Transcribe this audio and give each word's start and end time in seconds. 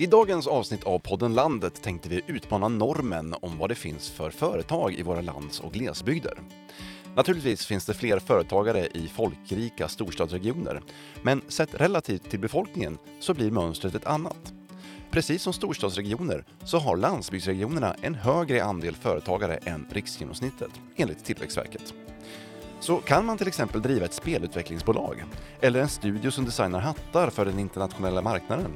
I 0.00 0.06
dagens 0.06 0.46
avsnitt 0.46 0.84
av 0.84 0.98
podden 0.98 1.34
Landet 1.34 1.82
tänkte 1.82 2.08
vi 2.08 2.20
utmana 2.26 2.68
normen 2.68 3.34
om 3.42 3.58
vad 3.58 3.68
det 3.68 3.74
finns 3.74 4.10
för 4.10 4.30
företag 4.30 4.94
i 4.94 5.02
våra 5.02 5.20
lands 5.20 5.60
och 5.60 5.72
glesbygder. 5.72 6.38
Naturligtvis 7.14 7.66
finns 7.66 7.86
det 7.86 7.94
fler 7.94 8.18
företagare 8.18 8.86
i 8.86 9.08
folkrika 9.08 9.88
storstadsregioner, 9.88 10.82
men 11.22 11.42
sett 11.48 11.74
relativt 11.74 12.30
till 12.30 12.40
befolkningen 12.40 12.98
så 13.18 13.34
blir 13.34 13.50
mönstret 13.50 13.94
ett 13.94 14.06
annat. 14.06 14.52
Precis 15.10 15.42
som 15.42 15.52
storstadsregioner 15.52 16.44
så 16.64 16.78
har 16.78 16.96
landsbygdsregionerna 16.96 17.96
en 18.02 18.14
högre 18.14 18.64
andel 18.64 18.96
företagare 18.96 19.56
än 19.56 19.86
riksgenomsnittet, 19.90 20.70
enligt 20.96 21.24
Tillväxtverket. 21.24 21.94
Så 22.80 22.96
kan 22.96 23.26
man 23.26 23.38
till 23.38 23.48
exempel 23.48 23.82
driva 23.82 24.04
ett 24.04 24.14
spelutvecklingsbolag, 24.14 25.24
eller 25.60 25.80
en 25.80 25.88
studio 25.88 26.30
som 26.30 26.44
designar 26.44 26.80
hattar 26.80 27.30
för 27.30 27.44
den 27.44 27.58
internationella 27.58 28.22
marknaden, 28.22 28.74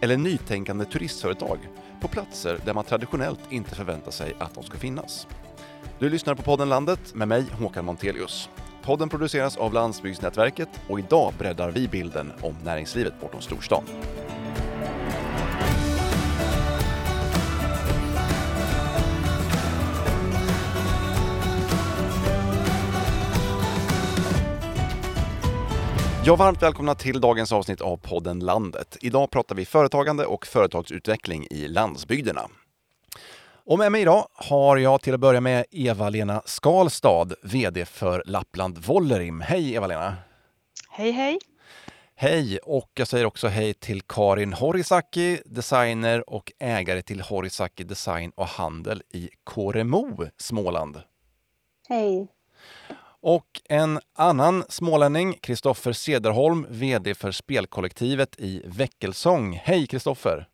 eller 0.00 0.16
nytänkande 0.16 0.84
turistföretag 0.84 1.58
på 2.00 2.08
platser 2.08 2.58
där 2.64 2.74
man 2.74 2.84
traditionellt 2.84 3.40
inte 3.50 3.74
förväntar 3.74 4.10
sig 4.10 4.32
att 4.38 4.54
de 4.54 4.64
ska 4.64 4.78
finnas. 4.78 5.26
Du 5.98 6.08
lyssnar 6.10 6.34
på 6.34 6.42
podden 6.42 6.68
Landet 6.68 7.14
med 7.14 7.28
mig 7.28 7.44
Håkan 7.58 7.84
Montelius. 7.84 8.48
Podden 8.82 9.08
produceras 9.08 9.56
av 9.56 9.72
Landsbygdsnätverket 9.72 10.68
och 10.88 10.98
idag 10.98 11.32
breddar 11.38 11.70
vi 11.70 11.88
bilden 11.88 12.32
om 12.42 12.54
näringslivet 12.64 13.20
bortom 13.20 13.40
storstan. 13.40 13.84
Ja, 26.30 26.36
varmt 26.36 26.62
välkomna 26.62 26.94
till 26.94 27.20
dagens 27.20 27.52
avsnitt 27.52 27.80
av 27.80 27.96
podden 27.96 28.40
Landet. 28.40 28.96
Idag 29.00 29.30
pratar 29.30 29.54
vi 29.54 29.64
företagande 29.64 30.26
och 30.26 30.46
företagsutveckling 30.46 31.46
i 31.50 31.68
landsbygderna. 31.68 32.48
Och 33.64 33.78
med 33.78 33.92
mig 33.92 34.02
idag 34.02 34.28
har 34.32 34.76
jag 34.76 35.02
till 35.02 35.14
att 35.14 35.20
börja 35.20 35.40
med 35.40 35.64
Eva-Lena 35.70 36.42
Skalstad, 36.44 37.34
VD 37.42 37.84
för 37.84 38.22
Lappland 38.26 38.78
Vollerim. 38.78 39.40
Hej 39.40 39.74
Eva-Lena! 39.74 40.16
Hej 40.90 41.10
hej! 41.10 41.38
Hej! 42.14 42.58
Och 42.58 42.90
jag 42.94 43.08
säger 43.08 43.24
också 43.24 43.48
hej 43.48 43.74
till 43.74 44.02
Karin 44.02 44.52
Horisaki, 44.52 45.38
designer 45.44 46.30
och 46.30 46.52
ägare 46.58 47.02
till 47.02 47.20
Horisaki 47.20 47.84
Design 47.84 48.32
och 48.34 48.46
Handel 48.46 49.02
i 49.12 49.30
Koremo, 49.44 50.26
Småland. 50.36 51.02
Hej! 51.88 52.28
Och 53.22 53.60
en 53.68 54.00
annan 54.14 54.64
smålänning, 54.68 55.38
Kristoffer 55.42 55.92
Sederholm, 55.92 56.66
VD 56.70 57.14
för 57.14 57.32
spelkollektivet 57.32 58.34
i 58.38 58.62
Väckelsång. 58.64 59.60
Hej 59.64 59.86
Kristoffer! 59.86 60.48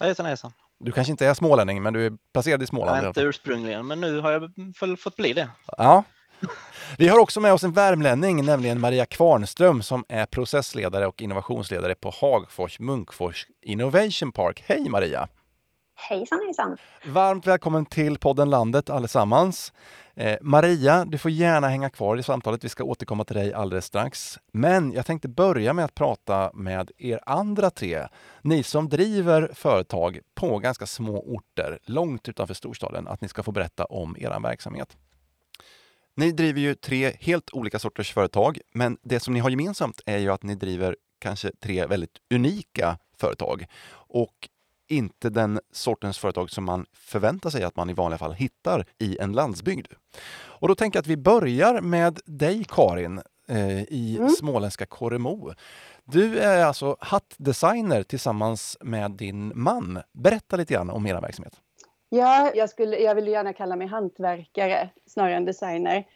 Hejsan 0.00 0.26
hejsan! 0.26 0.52
Du 0.80 0.92
kanske 0.92 1.10
inte 1.10 1.26
är 1.26 1.34
smålänning, 1.34 1.82
men 1.82 1.94
du 1.94 2.06
är 2.06 2.12
placerad 2.32 2.62
i 2.62 2.66
Småland. 2.66 2.98
Nej, 2.98 3.08
inte 3.08 3.20
ursprungligen, 3.20 3.86
men 3.86 4.00
nu 4.00 4.20
har 4.20 4.32
jag 4.32 4.98
fått 4.98 5.16
bli 5.16 5.32
det. 5.32 5.48
Ja. 5.78 6.04
Vi 6.98 7.08
har 7.08 7.18
också 7.18 7.40
med 7.40 7.52
oss 7.52 7.64
en 7.64 7.72
värmlänning, 7.72 8.44
nämligen 8.44 8.80
Maria 8.80 9.06
Kvarnström 9.06 9.82
som 9.82 10.04
är 10.08 10.26
processledare 10.26 11.06
och 11.06 11.22
innovationsledare 11.22 11.94
på 11.94 12.12
Hagfors 12.20 12.80
Munkfors 12.80 13.46
Innovation 13.62 14.32
Park. 14.32 14.64
Hej 14.66 14.88
Maria! 14.88 15.28
Hejsan 15.94 16.40
hejsan! 16.46 16.76
Varmt 17.04 17.46
välkommen 17.46 17.86
till 17.86 18.18
podden 18.18 18.50
Landet 18.50 18.90
allesammans. 18.90 19.72
Eh, 20.18 20.38
Maria, 20.40 21.04
du 21.04 21.18
får 21.18 21.30
gärna 21.30 21.68
hänga 21.68 21.90
kvar 21.90 22.16
i 22.16 22.22
samtalet. 22.22 22.64
Vi 22.64 22.68
ska 22.68 22.84
återkomma 22.84 23.24
till 23.24 23.36
dig 23.36 23.52
alldeles 23.52 23.84
strax. 23.84 24.38
Men 24.52 24.92
jag 24.92 25.06
tänkte 25.06 25.28
börja 25.28 25.72
med 25.72 25.84
att 25.84 25.94
prata 25.94 26.50
med 26.54 26.90
er 26.98 27.20
andra 27.26 27.70
tre. 27.70 28.06
Ni 28.42 28.62
som 28.62 28.88
driver 28.88 29.50
företag 29.54 30.18
på 30.34 30.58
ganska 30.58 30.86
små 30.86 31.20
orter, 31.20 31.78
långt 31.84 32.28
utanför 32.28 32.54
storstaden, 32.54 33.08
att 33.08 33.20
ni 33.20 33.28
ska 33.28 33.42
få 33.42 33.52
berätta 33.52 33.84
om 33.84 34.16
er 34.18 34.40
verksamhet. 34.42 34.96
Ni 36.16 36.32
driver 36.32 36.60
ju 36.60 36.74
tre 36.74 37.12
helt 37.20 37.50
olika 37.52 37.78
sorters 37.78 38.12
företag, 38.12 38.58
men 38.72 38.98
det 39.02 39.20
som 39.20 39.34
ni 39.34 39.40
har 39.40 39.50
gemensamt 39.50 40.00
är 40.06 40.18
ju 40.18 40.30
att 40.30 40.42
ni 40.42 40.54
driver 40.54 40.96
kanske 41.18 41.52
tre 41.60 41.86
väldigt 41.86 42.18
unika 42.34 42.98
företag. 43.20 43.66
Och 43.90 44.48
inte 44.88 45.30
den 45.30 45.60
sortens 45.72 46.18
företag 46.18 46.50
som 46.50 46.64
man 46.64 46.86
förväntar 46.92 47.50
sig 47.50 47.64
att 47.64 47.76
man 47.76 47.90
i 47.90 47.92
vanliga 47.92 48.18
fall 48.18 48.32
hittar 48.32 48.86
i 48.98 49.18
en 49.18 49.32
landsbygd. 49.32 49.86
Och 50.60 50.68
då 50.68 50.74
tänker 50.74 50.96
jag 50.96 51.02
att 51.02 51.06
vi 51.06 51.16
börjar 51.16 51.80
med 51.80 52.20
dig 52.24 52.64
Karin 52.68 53.20
eh, 53.48 53.82
i 53.82 54.16
mm. 54.18 54.30
småländska 54.30 54.86
Koremo. 54.86 55.52
Du 56.04 56.38
är 56.38 56.64
alltså 56.64 56.96
hattdesigner 57.00 58.02
tillsammans 58.02 58.76
med 58.80 59.10
din 59.10 59.52
man. 59.54 60.02
Berätta 60.12 60.56
lite 60.56 60.74
grann 60.74 60.90
om 60.90 61.06
er 61.06 61.20
verksamhet. 61.20 61.60
Ja, 62.08 62.52
jag, 62.54 62.70
skulle, 62.70 62.98
jag 62.98 63.14
vill 63.14 63.28
gärna 63.28 63.52
kalla 63.52 63.76
mig 63.76 63.86
hantverkare 63.86 64.88
snarare 65.06 65.34
än 65.34 65.44
designer. 65.44 66.06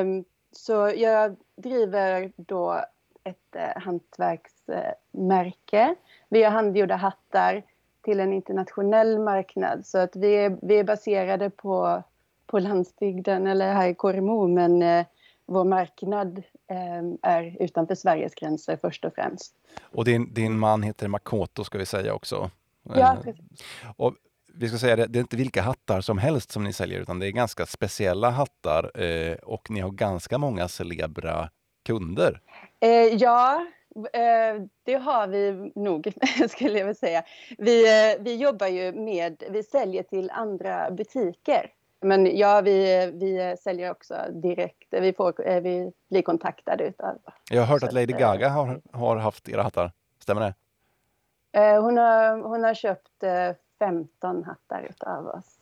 Um, 0.00 0.24
så 0.52 0.92
jag 0.96 1.36
driver 1.56 2.32
då 2.36 2.84
ett 3.24 3.56
uh, 3.56 3.82
hantverksmärke. 3.82 5.94
Vi 6.28 6.42
har 6.42 6.50
handgjorda 6.50 6.96
hattar 6.96 7.62
till 8.02 8.20
en 8.20 8.32
internationell 8.32 9.18
marknad. 9.18 9.86
Så 9.86 9.98
att 9.98 10.16
vi 10.16 10.34
är, 10.34 10.58
vi 10.62 10.78
är 10.78 10.84
baserade 10.84 11.50
på, 11.50 12.02
på 12.46 12.58
landsbygden 12.58 13.46
eller 13.46 13.72
här 13.72 13.88
i 13.88 13.94
Koremo 13.94 14.48
men 14.48 14.82
eh, 14.82 15.06
vår 15.46 15.64
marknad 15.64 16.38
eh, 16.70 17.30
är 17.30 17.62
utanför 17.62 17.94
Sveriges 17.94 18.34
gränser 18.34 18.78
först 18.80 19.04
och 19.04 19.14
främst. 19.14 19.54
Och 19.82 20.04
din, 20.04 20.34
din 20.34 20.58
man 20.58 20.82
heter 20.82 21.08
Makoto 21.08 21.64
ska 21.64 21.78
vi 21.78 21.86
säga 21.86 22.14
också. 22.14 22.50
Ja, 22.82 23.12
eh, 23.12 23.22
precis. 23.22 23.64
Och 23.96 24.14
vi 24.54 24.68
ska 24.68 24.78
säga 24.78 24.96
det, 24.96 25.06
det 25.06 25.18
är 25.18 25.20
inte 25.20 25.36
vilka 25.36 25.62
hattar 25.62 26.00
som 26.00 26.18
helst 26.18 26.52
som 26.52 26.64
ni 26.64 26.72
säljer 26.72 27.00
utan 27.00 27.18
det 27.18 27.26
är 27.26 27.30
ganska 27.30 27.66
speciella 27.66 28.30
hattar 28.30 29.02
eh, 29.02 29.34
och 29.34 29.70
ni 29.70 29.80
har 29.80 29.90
ganska 29.90 30.38
många 30.38 30.68
celebra 30.68 31.50
kunder. 31.84 32.40
Eh, 32.80 32.88
ja, 32.90 33.66
det 34.84 34.94
har 34.94 35.26
vi 35.26 35.72
nog, 35.74 36.12
skulle 36.48 36.78
jag 36.78 36.86
vilja 36.86 36.94
säga. 36.94 37.22
Vi, 37.58 38.10
eh, 38.12 38.22
vi 38.22 38.36
jobbar 38.36 38.66
ju 38.66 38.92
med, 38.92 39.42
vi 39.50 39.62
säljer 39.62 40.02
till 40.02 40.30
andra 40.30 40.90
butiker. 40.90 41.72
Men 42.00 42.36
ja, 42.36 42.60
vi, 42.60 43.10
vi 43.14 43.56
säljer 43.60 43.90
också 43.90 44.14
direkt. 44.30 44.88
Vi, 44.90 45.12
får, 45.12 45.48
eh, 45.48 45.60
vi 45.60 45.92
blir 46.10 46.22
kontaktade 46.22 46.84
utav... 46.84 47.18
Jag 47.50 47.60
har 47.60 47.66
hört 47.66 47.82
att 47.82 47.92
Lady 47.92 48.12
Gaga 48.12 48.48
har, 48.48 48.80
har 48.92 49.16
haft 49.16 49.48
era 49.48 49.62
hattar. 49.62 49.92
Stämmer 50.18 50.40
det? 50.40 50.54
Hon 51.78 51.96
har, 51.96 52.38
hon 52.38 52.64
har 52.64 52.74
köpt 52.74 53.24
15 53.78 54.44
hattar 54.44 54.86
utav 54.90 55.26
oss. 55.26 55.56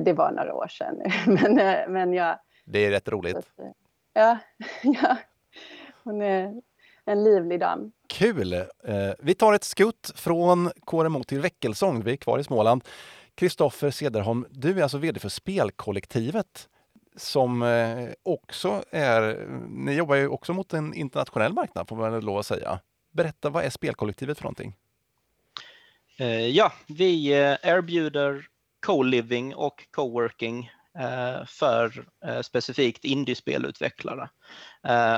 Det 0.00 0.12
var 0.12 0.32
några 0.32 0.54
år 0.54 0.68
sedan 0.68 1.02
men, 1.26 1.54
men 1.92 2.12
ja. 2.12 2.40
Det 2.64 2.86
är 2.86 2.90
rätt 2.90 3.08
roligt. 3.08 3.50
ja, 4.12 4.38
ja. 4.82 5.16
Hon 6.04 6.22
är, 6.22 6.62
en 7.08 7.24
livlig 7.24 7.60
dam. 7.60 7.92
Kul! 8.08 8.52
Eh, 8.52 8.64
vi 9.18 9.34
tar 9.34 9.52
ett 9.52 9.64
skutt 9.64 10.12
från 10.14 10.70
KRMO 10.86 11.24
till 11.24 11.40
Väckelsång. 11.40 12.02
Vi 12.02 12.12
är 12.12 12.16
kvar 12.16 12.38
i 12.38 12.44
Småland. 12.44 12.84
Kristoffer 13.34 13.90
Sederholm, 13.90 14.46
du 14.50 14.78
är 14.78 14.82
alltså 14.82 14.98
VD 14.98 15.20
för 15.20 15.28
Spelkollektivet 15.28 16.68
som 17.16 17.62
eh, 17.62 18.08
också 18.22 18.84
är... 18.90 19.46
Ni 19.68 19.94
jobbar 19.94 20.14
ju 20.14 20.28
också 20.28 20.52
mot 20.52 20.72
en 20.72 20.94
internationell 20.94 21.52
marknad 21.52 21.88
får 21.88 21.96
man 21.96 22.20
lov 22.20 22.38
att 22.38 22.46
säga. 22.46 22.80
Berätta, 23.10 23.50
vad 23.50 23.64
är 23.64 23.70
Spelkollektivet 23.70 24.38
för 24.38 24.44
någonting? 24.44 24.74
Eh, 26.18 26.46
ja, 26.46 26.72
vi 26.86 27.28
erbjuder 27.62 28.46
co-living 28.86 29.54
och 29.54 29.84
co-working 29.90 30.70
för 31.46 32.06
specifikt 32.42 33.04
indiespelutvecklare. 33.04 34.28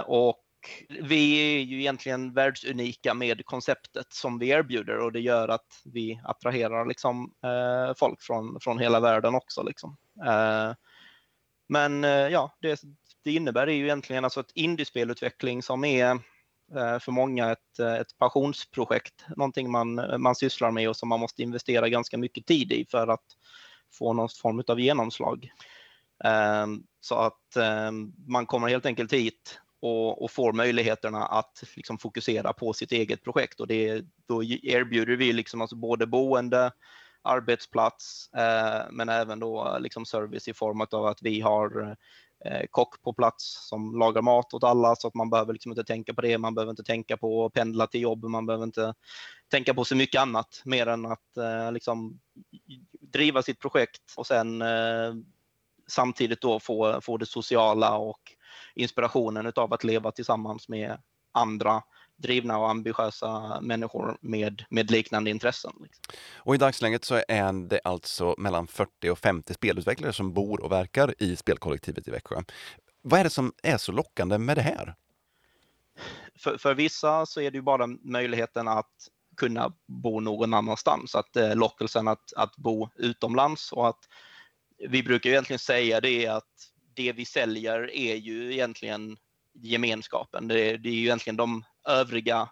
Och 0.07 0.40
vi 0.89 1.55
är 1.57 1.61
ju 1.61 1.81
egentligen 1.81 2.33
världsunika 2.33 3.15
med 3.15 3.47
konceptet 3.47 4.13
som 4.13 4.39
vi 4.39 4.49
erbjuder 4.49 4.99
och 4.99 5.13
det 5.13 5.21
gör 5.21 5.49
att 5.49 5.83
vi 5.85 6.21
attraherar 6.25 6.87
liksom, 6.87 7.35
eh, 7.45 7.95
folk 7.97 8.23
från, 8.23 8.61
från 8.61 8.79
hela 8.79 9.01
världen 9.01 9.35
också. 9.35 9.63
Liksom. 9.63 9.97
Eh, 10.27 10.75
men 11.69 12.05
eh, 12.05 12.11
ja, 12.11 12.57
det, 12.61 12.81
det 13.25 13.33
innebär 13.33 13.67
ju 13.67 13.85
egentligen 13.85 14.25
alltså 14.25 14.41
ett 14.41 14.53
indiespelutveckling 14.55 15.63
som 15.63 15.85
är 15.85 16.11
eh, 16.77 16.99
för 16.99 17.13
många 17.13 17.53
ett, 17.53 17.79
eh, 17.79 17.95
ett 17.95 18.19
passionsprojekt, 18.19 19.25
någonting 19.37 19.71
man, 19.71 20.01
man 20.19 20.35
sysslar 20.35 20.71
med 20.71 20.89
och 20.89 20.97
som 20.97 21.09
man 21.09 21.21
måste 21.21 21.43
investera 21.43 21.89
ganska 21.89 22.19
mycket 22.19 22.47
tid 22.47 22.73
i 22.73 22.87
för 22.91 23.09
att 23.09 23.25
få 23.93 24.13
någon 24.13 24.29
form 24.29 24.63
av 24.69 24.81
genomslag. 24.81 25.51
Eh, 26.25 26.67
så 27.01 27.15
att 27.15 27.57
eh, 27.57 27.91
man 28.27 28.47
kommer 28.47 28.69
helt 28.69 28.87
enkelt 28.87 29.13
hit 29.13 29.61
och, 29.81 30.23
och, 30.23 30.31
får 30.31 30.53
möjligheterna 30.53 31.27
att 31.27 31.65
liksom 31.77 31.99
fokusera 31.99 32.53
på 32.53 32.73
sitt 32.73 32.93
eget 32.93 33.25
projekt. 33.25 33.61
Och 33.61 33.67
det, 33.67 34.05
då 34.29 34.45
erbjuder 34.45 35.17
vi 35.17 35.33
liksom 35.33 35.61
alltså 35.61 35.77
både 35.77 36.07
boende, 36.07 36.73
arbetsplats, 37.23 38.31
eh, 38.33 38.83
men 38.91 39.09
även 39.09 39.41
då 39.41 39.79
liksom 39.81 40.07
service 40.07 40.49
i 40.49 40.55
form 40.55 40.81
av 40.91 41.07
att 41.07 41.23
vi 41.23 41.41
har 41.41 41.97
eh, 42.45 42.67
kock 42.71 43.03
på 43.03 43.13
plats 43.13 43.69
som 43.69 43.99
lagar 43.99 44.23
mat 44.23 44.55
åt 44.55 44.65
alla 44.65 44.97
så 44.97 45.09
att 45.09 45.15
man 45.15 45.31
behöver 45.31 45.53
liksom 45.53 45.73
inte 45.73 45.85
tänka 45.85 46.15
på 46.15 46.21
det. 46.21 46.39
Man 46.39 46.55
behöver 46.55 46.71
inte 46.71 46.85
tänka 46.85 47.17
på 47.17 47.45
att 47.45 47.53
pendla 47.53 47.87
till 47.87 48.01
jobb. 48.01 48.25
Man 48.25 48.47
behöver 48.47 48.65
inte 48.65 48.95
tänka 49.51 49.75
på 49.75 49.85
så 49.85 49.97
mycket 49.97 50.21
annat 50.21 50.63
mer 50.65 50.87
än 50.87 51.07
att 51.07 51.37
eh, 51.37 51.73
liksom 51.73 52.21
driva 53.01 53.43
sitt 53.43 53.59
projekt 53.59 54.15
och 54.17 54.27
sen 54.27 54.63
eh, 54.63 55.15
samtidigt 55.89 56.41
då 56.41 56.61
få, 56.61 57.01
få 57.01 57.17
det 57.17 57.27
sociala 57.27 57.97
och 57.97 58.21
inspirationen 58.81 59.53
av 59.57 59.75
att 59.75 59.85
leva 59.85 60.13
tillsammans 60.13 60.69
med 60.69 60.99
andra 61.33 61.83
drivna 62.17 62.59
och 62.59 62.71
ambitiösa 62.71 63.61
människor 63.61 64.19
med, 64.21 64.65
med 64.71 64.91
liknande 64.91 65.31
intressen. 65.31 65.73
Liksom. 65.83 66.05
Och 66.37 66.55
i 66.55 66.59
dagsläget 66.59 67.05
så 67.05 67.23
är 67.29 67.69
det 67.69 67.81
alltså 67.85 68.35
mellan 68.39 68.67
40 68.67 69.11
och 69.11 69.19
50 69.19 69.55
spelutvecklare 69.55 70.13
som 70.13 70.33
bor 70.33 70.61
och 70.61 70.73
verkar 70.73 71.15
i 71.19 71.37
spelkollektivet 71.37 72.09
i 72.09 72.11
Växjö. 72.11 72.43
Vad 73.03 73.21
är 73.21 73.25
det 73.25 73.31
som 73.31 73.53
är 73.63 73.77
så 73.77 73.93
lockande 73.93 74.39
med 74.39 74.57
det 74.57 74.63
här? 74.63 74.95
För, 76.39 76.59
för 76.59 76.75
vissa 76.75 77.27
så 77.27 77.41
är 77.41 77.51
det 77.51 77.59
ju 77.59 77.63
bara 77.63 77.87
möjligheten 77.87 78.69
att 78.69 79.09
kunna 79.37 79.73
bo 79.87 80.21
någon 80.21 80.55
annanstans, 80.55 81.15
att 81.15 81.37
eh, 81.37 81.57
lockelsen 81.57 82.09
att, 82.09 82.33
att 82.37 82.57
bo 82.57 82.89
utomlands 82.97 83.73
och 83.73 83.89
att 83.89 84.09
vi 84.89 85.03
brukar 85.03 85.31
egentligen 85.31 85.59
säga 85.59 86.01
det 86.01 86.27
att 86.27 86.71
det 86.95 87.13
vi 87.13 87.25
säljer 87.25 87.91
är 87.95 88.15
ju 88.15 88.53
egentligen 88.53 89.17
gemenskapen. 89.55 90.49
Det, 90.49 90.77
det 90.77 90.89
är 90.89 90.95
ju 90.95 91.05
egentligen 91.05 91.37
de 91.37 91.65
övriga 91.89 92.49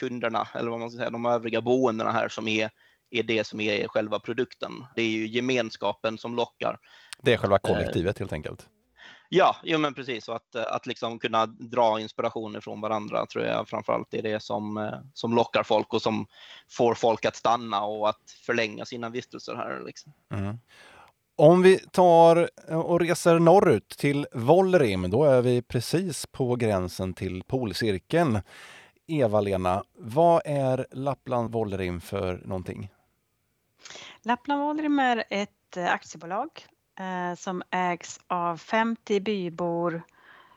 kunderna, 0.00 0.48
eller 0.54 0.70
vad 0.70 0.80
man 0.80 0.90
ska 0.90 0.98
säga, 0.98 1.10
de 1.10 1.26
övriga 1.26 1.60
boendena 1.60 2.10
här 2.10 2.28
som 2.28 2.48
är, 2.48 2.70
är 3.10 3.22
det 3.22 3.46
som 3.46 3.60
är 3.60 3.88
själva 3.88 4.18
produkten. 4.18 4.84
Det 4.96 5.02
är 5.02 5.08
ju 5.08 5.26
gemenskapen 5.26 6.18
som 6.18 6.36
lockar. 6.36 6.78
Det 7.22 7.32
är 7.32 7.36
själva 7.36 7.58
kollektivet 7.58 8.18
helt 8.18 8.32
enkelt. 8.32 8.68
Ja, 9.34 9.56
jo 9.62 9.78
men 9.78 9.94
precis. 9.94 10.28
Och 10.28 10.36
att, 10.36 10.56
att 10.56 10.86
liksom 10.86 11.18
kunna 11.18 11.46
dra 11.46 12.00
inspiration 12.00 12.62
från 12.62 12.80
varandra 12.80 13.26
tror 13.26 13.44
jag 13.44 13.68
framförallt 13.68 14.14
är 14.14 14.22
det 14.22 14.42
som, 14.42 14.92
som 15.14 15.34
lockar 15.34 15.62
folk 15.62 15.94
och 15.94 16.02
som 16.02 16.26
får 16.70 16.94
folk 16.94 17.24
att 17.24 17.36
stanna 17.36 17.84
och 17.84 18.08
att 18.08 18.30
förlänga 18.46 18.84
sina 18.84 19.08
vistelser 19.08 19.54
här. 19.54 19.82
Liksom. 19.86 20.12
Mm. 20.34 20.58
Om 21.42 21.62
vi 21.62 21.78
tar 21.78 22.50
eh, 22.68 22.78
och 22.80 23.00
reser 23.00 23.38
norrut 23.38 23.88
till 23.88 24.26
Vollrim, 24.32 25.10
då 25.10 25.24
är 25.24 25.42
vi 25.42 25.62
precis 25.62 26.26
på 26.26 26.56
gränsen 26.56 27.14
till 27.14 27.42
polcirkeln. 27.44 28.40
Eva-Lena, 29.06 29.84
vad 29.98 30.42
är 30.44 30.86
Lappland 30.90 31.52
Vollrim 31.52 32.00
för 32.00 32.42
någonting? 32.44 32.90
Lappland 34.22 34.62
Vollrim 34.62 34.98
är 34.98 35.24
ett 35.30 35.76
eh, 35.76 35.92
aktiebolag 35.92 36.48
eh, 36.98 37.36
som 37.36 37.62
ägs 37.70 38.20
av 38.26 38.56
50 38.56 39.20
bybor, 39.20 40.02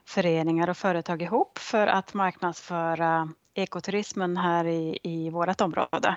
föreningar 0.06 0.70
och 0.70 0.78
företag 0.78 1.22
ihop 1.22 1.58
för 1.58 1.88
att 1.88 2.14
marknadsföra 2.14 3.30
ekoturismen 3.54 4.38
här 4.38 4.66
i, 4.68 5.00
i 5.04 5.30
vårt 5.30 5.62
område. 5.62 6.16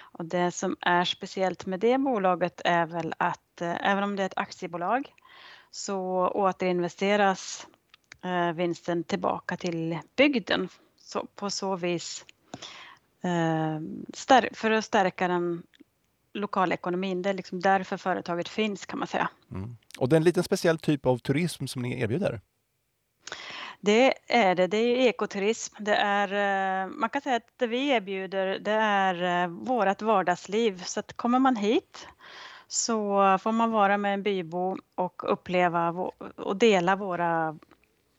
Och 0.00 0.24
det 0.24 0.50
som 0.50 0.76
är 0.80 1.04
speciellt 1.04 1.66
med 1.66 1.80
det 1.80 1.98
bolaget 1.98 2.60
är 2.64 2.86
väl 2.86 3.14
att 3.18 3.40
eh, 3.62 3.90
även 3.90 4.04
om 4.04 4.16
det 4.16 4.22
är 4.22 4.26
ett 4.26 4.38
aktiebolag 4.38 5.12
så 5.70 6.28
återinvesteras 6.28 7.66
eh, 8.24 8.52
vinsten 8.52 9.04
tillbaka 9.04 9.56
till 9.56 9.98
bygden 10.16 10.68
så 10.96 11.26
på 11.34 11.50
så 11.50 11.76
vis 11.76 12.24
eh, 13.22 14.50
för 14.52 14.70
att 14.70 14.84
stärka 14.84 15.28
den 15.28 15.62
lokala 16.32 16.74
ekonomin. 16.74 17.22
Det 17.22 17.30
är 17.30 17.34
liksom 17.34 17.60
därför 17.60 17.96
företaget 17.96 18.48
finns 18.48 18.86
kan 18.86 18.98
man 18.98 19.08
säga. 19.08 19.30
Mm. 19.50 19.76
Och 19.98 20.08
det 20.08 20.14
är 20.14 20.18
en 20.18 20.24
liten 20.24 20.44
speciell 20.44 20.78
typ 20.78 21.06
av 21.06 21.18
turism 21.18 21.66
som 21.66 21.82
ni 21.82 22.00
erbjuder? 22.00 22.40
Det 23.80 24.14
är 24.26 24.54
det. 24.54 24.66
Det 24.66 24.76
är 24.76 24.96
ekoturism. 24.96 25.74
Det 25.78 25.94
är, 25.94 26.86
man 26.88 27.10
kan 27.10 27.22
säga 27.22 27.36
att 27.36 27.52
det 27.56 27.66
vi 27.66 27.88
erbjuder 27.88 28.58
det 28.58 28.72
är 28.72 29.46
vårt 29.46 30.02
vardagsliv. 30.02 30.82
Så 30.82 31.00
att 31.00 31.12
kommer 31.12 31.38
man 31.38 31.56
hit 31.56 32.08
så 32.68 33.38
får 33.40 33.52
man 33.52 33.70
vara 33.70 33.98
med 33.98 34.14
en 34.14 34.22
bybo 34.22 34.76
och 34.94 35.32
uppleva 35.32 35.90
och 36.36 36.56
dela 36.56 36.96
våra 36.96 37.58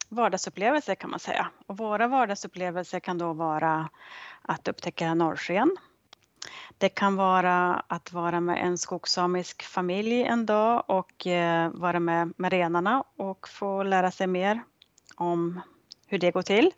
vardagsupplevelser 0.09 0.95
kan 0.95 1.09
man 1.09 1.19
säga. 1.19 1.47
Och 1.67 1.77
våra 1.77 2.07
vardagsupplevelser 2.07 2.99
kan 2.99 3.17
då 3.17 3.33
vara 3.33 3.89
att 4.41 4.67
upptäcka 4.67 5.13
norrsken. 5.13 5.77
Det 6.77 6.89
kan 6.89 7.15
vara 7.15 7.83
att 7.87 8.13
vara 8.13 8.39
med 8.39 8.63
en 8.63 8.77
skogssamisk 8.77 9.63
familj 9.63 10.23
en 10.23 10.45
dag 10.45 10.83
och 10.87 11.27
eh, 11.27 11.69
vara 11.69 11.99
med 11.99 12.33
med 12.37 12.51
renarna 12.51 13.03
och 13.15 13.47
få 13.47 13.83
lära 13.83 14.11
sig 14.11 14.27
mer 14.27 14.63
om 15.15 15.61
hur 16.07 16.19
det 16.19 16.31
går 16.31 16.41
till. 16.41 16.71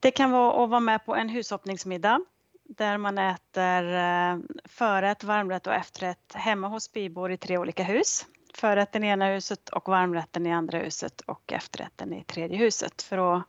Det 0.00 0.10
kan 0.10 0.30
vara 0.30 0.64
att 0.64 0.70
vara 0.70 0.80
med 0.80 1.06
på 1.06 1.14
en 1.14 1.28
hushoppningsmiddag 1.28 2.20
där 2.64 2.98
man 2.98 3.18
äter 3.18 3.94
eh, 3.94 4.38
förrätt, 4.64 5.24
varmrätt 5.24 5.66
och 5.66 5.74
efterrätt 5.74 6.32
hemma 6.34 6.68
hos 6.68 6.92
bybor 6.92 7.32
i 7.32 7.36
tre 7.36 7.58
olika 7.58 7.82
hus. 7.82 8.26
Förrätten 8.54 9.04
i 9.04 9.06
ena 9.06 9.26
huset 9.26 9.68
och 9.68 9.88
varmrätten 9.88 10.46
i 10.46 10.52
andra 10.52 10.78
huset 10.78 11.20
och 11.20 11.52
efterrätten 11.52 12.12
i 12.12 12.24
tredje 12.24 12.56
huset 12.56 13.02
för 13.02 13.36
att 13.36 13.44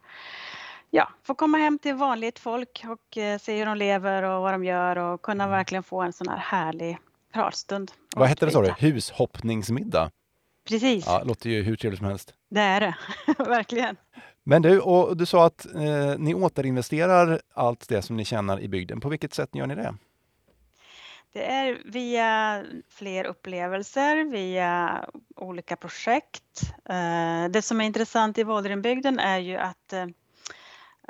ja, 0.89 1.09
få 1.23 1.35
komma 1.35 1.57
hem 1.57 1.79
till 1.79 1.95
vanligt 1.95 2.39
folk 2.39 2.85
och 2.87 3.17
eh, 3.17 3.39
se 3.39 3.57
hur 3.57 3.65
de 3.65 3.77
lever 3.77 4.23
och 4.23 4.41
vad 4.41 4.53
de 4.53 4.63
gör 4.63 4.95
och 4.95 5.21
kunna 5.21 5.43
mm. 5.43 5.57
verkligen 5.57 5.83
få 5.83 6.01
en 6.01 6.13
sån 6.13 6.27
här 6.27 6.37
härlig 6.37 6.97
pratstund. 7.33 7.91
Vad 8.15 8.27
hette 8.27 8.45
det 8.45 8.51
sa 8.51 8.61
du? 8.61 8.73
Hushoppningsmiddag? 8.77 10.11
Precis. 10.67 11.05
Ja, 11.07 11.23
låter 11.25 11.49
ju 11.49 11.63
hur 11.63 11.75
trevligt 11.75 11.99
som 11.99 12.07
helst. 12.07 12.33
Det 12.49 12.61
är 12.61 12.79
det, 12.79 12.95
verkligen. 13.43 13.97
Men 14.47 14.61
du, 14.61 14.79
och 14.79 15.17
du 15.17 15.25
sa 15.25 15.45
att 15.45 15.65
eh, 15.75 16.17
ni 16.17 16.33
återinvesterar 16.33 17.41
allt 17.53 17.89
det 17.89 18.01
som 18.01 18.17
ni 18.17 18.25
tjänar 18.25 18.59
i 18.59 18.67
bygden. 18.67 19.01
På 19.01 19.09
vilket 19.09 19.33
sätt 19.33 19.55
gör 19.55 19.67
ni 19.67 19.75
det? 19.75 19.95
Det 21.33 21.51
är 21.51 21.81
via 21.85 22.63
fler 22.89 23.25
upplevelser, 23.25 24.23
via 24.23 25.05
olika 25.35 25.75
projekt. 25.75 26.61
Eh, 26.89 27.49
det 27.49 27.61
som 27.61 27.81
är 27.81 27.85
intressant 27.85 28.37
i 28.37 28.43
Vålerenbygden 28.43 29.19
är 29.19 29.39
ju 29.39 29.57
att 29.57 29.93
eh, 29.93 30.01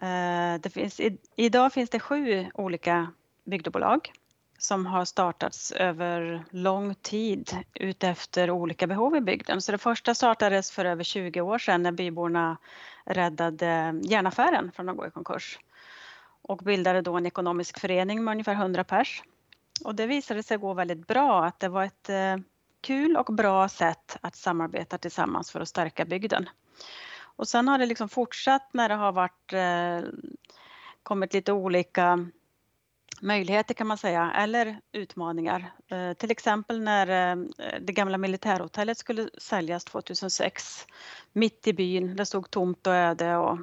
eh, 0.10 0.60
det 0.62 0.70
finns, 0.74 1.00
i, 1.00 1.18
idag 1.36 1.74
finns 1.74 1.90
det 1.90 2.00
sju 2.00 2.46
olika 2.54 3.12
bygdebolag 3.46 4.12
som 4.58 4.86
har 4.86 5.06
startats 5.06 5.72
över 5.72 6.46
lång 6.50 6.96
tid 6.96 7.58
utefter 7.74 8.52
olika 8.52 8.88
behov 8.88 9.16
i 9.16 9.22
bygden. 9.22 9.62
Så 9.62 9.72
det 9.72 9.78
första 9.78 10.16
startades 10.16 10.72
för 10.72 10.86
över 10.86 11.04
20 11.04 11.42
år 11.42 11.58
sedan 11.58 11.84
när 11.84 11.92
byborna 11.92 12.58
räddade 13.06 14.02
järnaffären 14.04 14.72
från 14.72 14.90
att 14.90 14.98
gå 14.98 15.08
i 15.08 15.12
konkurs 15.12 15.60
och 16.42 16.58
bildade 16.58 17.02
då 17.02 17.16
en 17.18 17.26
ekonomisk 17.26 17.80
förening 17.80 18.24
med 18.24 18.32
ungefär 18.32 18.54
100 18.54 18.84
pers. 18.84 19.24
Och 19.84 19.96
det 19.96 20.06
visade 20.06 20.44
sig 20.44 20.58
gå 20.58 20.74
väldigt 20.74 21.08
bra, 21.08 21.46
att 21.46 21.60
det 21.60 21.70
var 21.70 21.84
ett 21.84 22.10
eh, 22.10 22.38
kul 22.82 23.18
och 23.18 23.34
bra 23.34 23.70
sätt 23.70 24.18
att 24.22 24.36
samarbeta 24.36 24.98
tillsammans 24.98 25.52
för 25.52 25.60
att 25.60 25.68
stärka 25.68 26.06
bygden. 26.06 26.50
Och 27.18 27.48
sen 27.48 27.68
har 27.68 27.78
det 27.78 27.86
liksom 27.86 28.10
fortsatt 28.10 28.70
när 28.74 28.90
det 28.90 28.96
har 28.96 29.12
varit 29.12 29.54
eh, 29.54 30.10
kommit 31.04 31.34
lite 31.34 31.54
olika 31.54 32.28
möjligheter 33.22 33.74
kan 33.74 33.88
man 33.88 33.98
säga, 33.98 34.32
eller 34.36 34.80
utmaningar. 34.92 35.72
Eh, 35.88 36.14
till 36.14 36.32
exempel 36.32 36.82
när 36.82 37.32
eh, 37.32 37.44
det 37.82 37.94
gamla 37.94 38.18
militärhotellet 38.18 38.98
skulle 38.98 39.30
säljas 39.38 39.86
2006, 39.86 40.88
mitt 41.34 41.68
i 41.68 41.74
byn, 41.74 42.16
det 42.16 42.26
stod 42.26 42.52
tomt 42.52 42.88
och 42.88 42.94
öde 42.94 43.36
och 43.36 43.60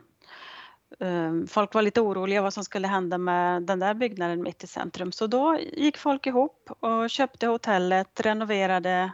eh, 1.00 1.32
folk 1.48 1.74
var 1.74 1.82
lite 1.82 2.00
oroliga 2.00 2.42
vad 2.42 2.54
som 2.54 2.64
skulle 2.64 2.88
hända 2.88 3.18
med 3.18 3.62
den 3.62 3.78
där 3.78 3.94
byggnaden 3.94 4.42
mitt 4.42 4.64
i 4.64 4.66
centrum. 4.66 5.12
Så 5.12 5.26
då 5.26 5.58
gick 5.72 5.98
folk 5.98 6.26
ihop 6.26 6.70
och 6.80 7.10
köpte 7.10 7.46
hotellet, 7.46 8.20
renoverade 8.20 9.12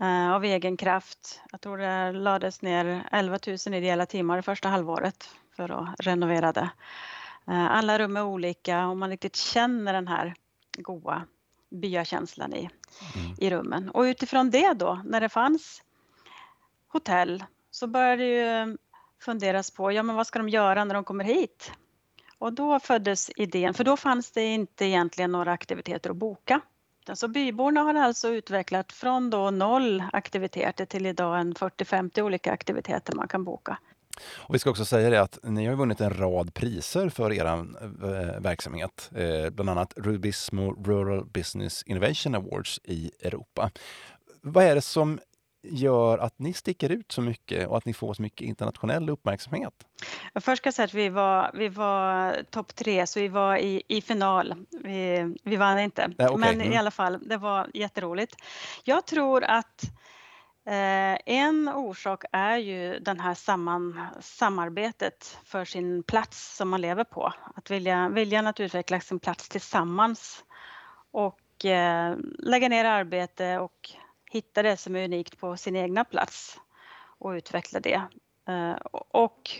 eh, 0.00 0.32
av 0.32 0.44
egen 0.44 0.76
kraft. 0.76 1.40
Jag 1.50 1.60
tror 1.60 1.78
det 1.78 2.12
lades 2.12 2.62
ner 2.62 3.08
11 3.12 3.38
000 3.46 3.74
ideella 3.74 4.06
timmar 4.06 4.36
det 4.36 4.42
första 4.42 4.68
halvåret 4.68 5.30
för 5.56 5.70
att 5.70 6.00
renovera 6.00 6.52
det. 6.52 6.70
Eh, 7.48 7.70
alla 7.70 7.98
rum 7.98 8.16
är 8.16 8.24
olika 8.24 8.86
och 8.86 8.96
man 8.96 9.10
riktigt 9.10 9.36
känner 9.36 9.92
den 9.92 10.08
här 10.08 10.34
goa 10.78 11.22
byakänslan 11.70 12.54
i, 12.54 12.70
mm. 13.14 13.34
i 13.38 13.50
rummen. 13.50 13.90
Och 13.90 14.02
utifrån 14.02 14.50
det 14.50 14.72
då, 14.72 15.02
när 15.04 15.20
det 15.20 15.28
fanns 15.28 15.82
hotell, 16.88 17.44
så 17.70 17.86
började 17.86 18.22
det 18.22 18.28
ju 18.28 18.76
funderas 19.20 19.70
på, 19.70 19.92
ja 19.92 20.02
men 20.02 20.16
vad 20.16 20.26
ska 20.26 20.38
de 20.38 20.48
göra 20.48 20.84
när 20.84 20.94
de 20.94 21.04
kommer 21.04 21.24
hit? 21.24 21.72
Och 22.38 22.52
då 22.52 22.80
föddes 22.80 23.30
idén, 23.36 23.74
för 23.74 23.84
då 23.84 23.96
fanns 23.96 24.30
det 24.30 24.44
inte 24.44 24.84
egentligen 24.84 25.32
några 25.32 25.52
aktiviteter 25.52 26.10
att 26.10 26.16
boka. 26.16 26.60
Så 27.12 27.28
byborna 27.28 27.80
har 27.80 27.94
alltså 27.94 28.28
utvecklat 28.28 28.92
från 28.92 29.30
då 29.30 29.50
noll 29.50 30.04
aktiviteter 30.12 30.86
till 30.86 31.06
idag 31.06 31.40
en 31.40 31.54
40-50 31.54 32.20
olika 32.20 32.52
aktiviteter 32.52 33.14
man 33.14 33.28
kan 33.28 33.44
boka. 33.44 33.78
Och 34.22 34.54
vi 34.54 34.58
ska 34.58 34.70
också 34.70 34.84
säga 34.84 35.10
det 35.10 35.20
att 35.20 35.38
ni 35.42 35.66
har 35.66 35.74
vunnit 35.74 36.00
en 36.00 36.14
rad 36.14 36.54
priser 36.54 37.08
för 37.08 37.32
er 37.32 37.44
eh, 37.44 38.40
verksamhet. 38.40 39.10
Eh, 39.14 39.50
bland 39.50 39.70
annat 39.70 39.92
Rubismo 39.96 40.72
Rural 40.84 41.24
Business 41.26 41.82
Innovation 41.82 42.34
Awards 42.34 42.80
i 42.84 43.10
Europa. 43.20 43.70
Vad 44.42 44.64
är 44.64 44.74
det 44.74 44.82
som 44.82 45.20
gör 45.64 46.18
att 46.18 46.38
ni 46.38 46.52
sticker 46.52 46.90
ut 46.90 47.12
så 47.12 47.20
mycket 47.20 47.68
och 47.68 47.76
att 47.76 47.84
ni 47.84 47.94
får 47.94 48.14
så 48.14 48.22
mycket 48.22 48.40
internationell 48.40 49.10
uppmärksamhet? 49.10 49.72
Först 50.40 50.62
ska 50.62 50.66
jag 50.66 50.74
säga 50.74 50.84
att 50.84 50.94
vi 50.94 51.08
var, 51.08 51.50
vi 51.54 51.68
var 51.68 52.36
topp 52.50 52.74
tre, 52.74 53.06
så 53.06 53.20
vi 53.20 53.28
var 53.28 53.56
i, 53.56 53.82
i 53.88 54.00
final. 54.00 54.54
Vi, 54.84 55.34
vi 55.42 55.56
vann 55.56 55.78
inte, 55.78 56.12
Nej, 56.18 56.28
okay. 56.28 56.38
men 56.38 56.54
mm. 56.54 56.72
i 56.72 56.76
alla 56.76 56.90
fall, 56.90 57.28
det 57.28 57.36
var 57.36 57.70
jätteroligt. 57.74 58.36
Jag 58.84 59.06
tror 59.06 59.44
att 59.44 59.84
Eh, 60.66 61.18
en 61.26 61.68
orsak 61.68 62.24
är 62.32 62.56
ju 62.56 62.98
den 62.98 63.20
här 63.20 63.34
samman, 63.34 64.00
samarbetet 64.20 65.38
för 65.44 65.64
sin 65.64 66.02
plats 66.02 66.56
som 66.56 66.68
man 66.68 66.80
lever 66.80 67.04
på. 67.04 67.32
Att 67.54 67.70
vilja, 67.70 68.08
viljan 68.08 68.46
att 68.46 68.60
utveckla 68.60 69.00
sin 69.00 69.18
plats 69.18 69.48
tillsammans 69.48 70.44
och 71.10 71.64
eh, 71.64 72.16
lägga 72.38 72.68
ner 72.68 72.84
arbete 72.84 73.58
och 73.58 73.90
hitta 74.30 74.62
det 74.62 74.76
som 74.76 74.96
är 74.96 75.04
unikt 75.04 75.38
på 75.38 75.56
sin 75.56 75.76
egna 75.76 76.04
plats 76.04 76.60
och 77.18 77.30
utveckla 77.30 77.80
det. 77.80 78.02
Eh, 78.48 78.72
och 79.10 79.50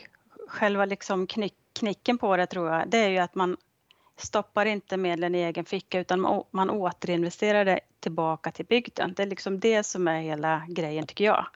själva 0.48 0.84
liksom 0.84 1.26
knick, 1.26 1.54
knicken 1.72 2.18
på 2.18 2.36
det 2.36 2.46
tror 2.46 2.70
jag, 2.70 2.88
det 2.88 2.98
är 2.98 3.08
ju 3.08 3.18
att 3.18 3.34
man 3.34 3.56
stoppar 4.16 4.66
inte 4.66 4.96
medlen 4.96 5.34
i 5.34 5.38
egen 5.38 5.64
ficka 5.64 6.00
utan 6.00 6.44
man 6.50 6.70
återinvesterar 6.70 7.64
det 7.64 7.80
tillbaka 8.00 8.50
till 8.50 8.66
bygden. 8.66 9.14
Det 9.16 9.22
är 9.22 9.26
liksom 9.26 9.60
det 9.60 9.82
som 9.82 10.08
är 10.08 10.20
hela 10.20 10.62
grejen 10.68 11.06
tycker 11.06 11.24
jag. 11.24 11.46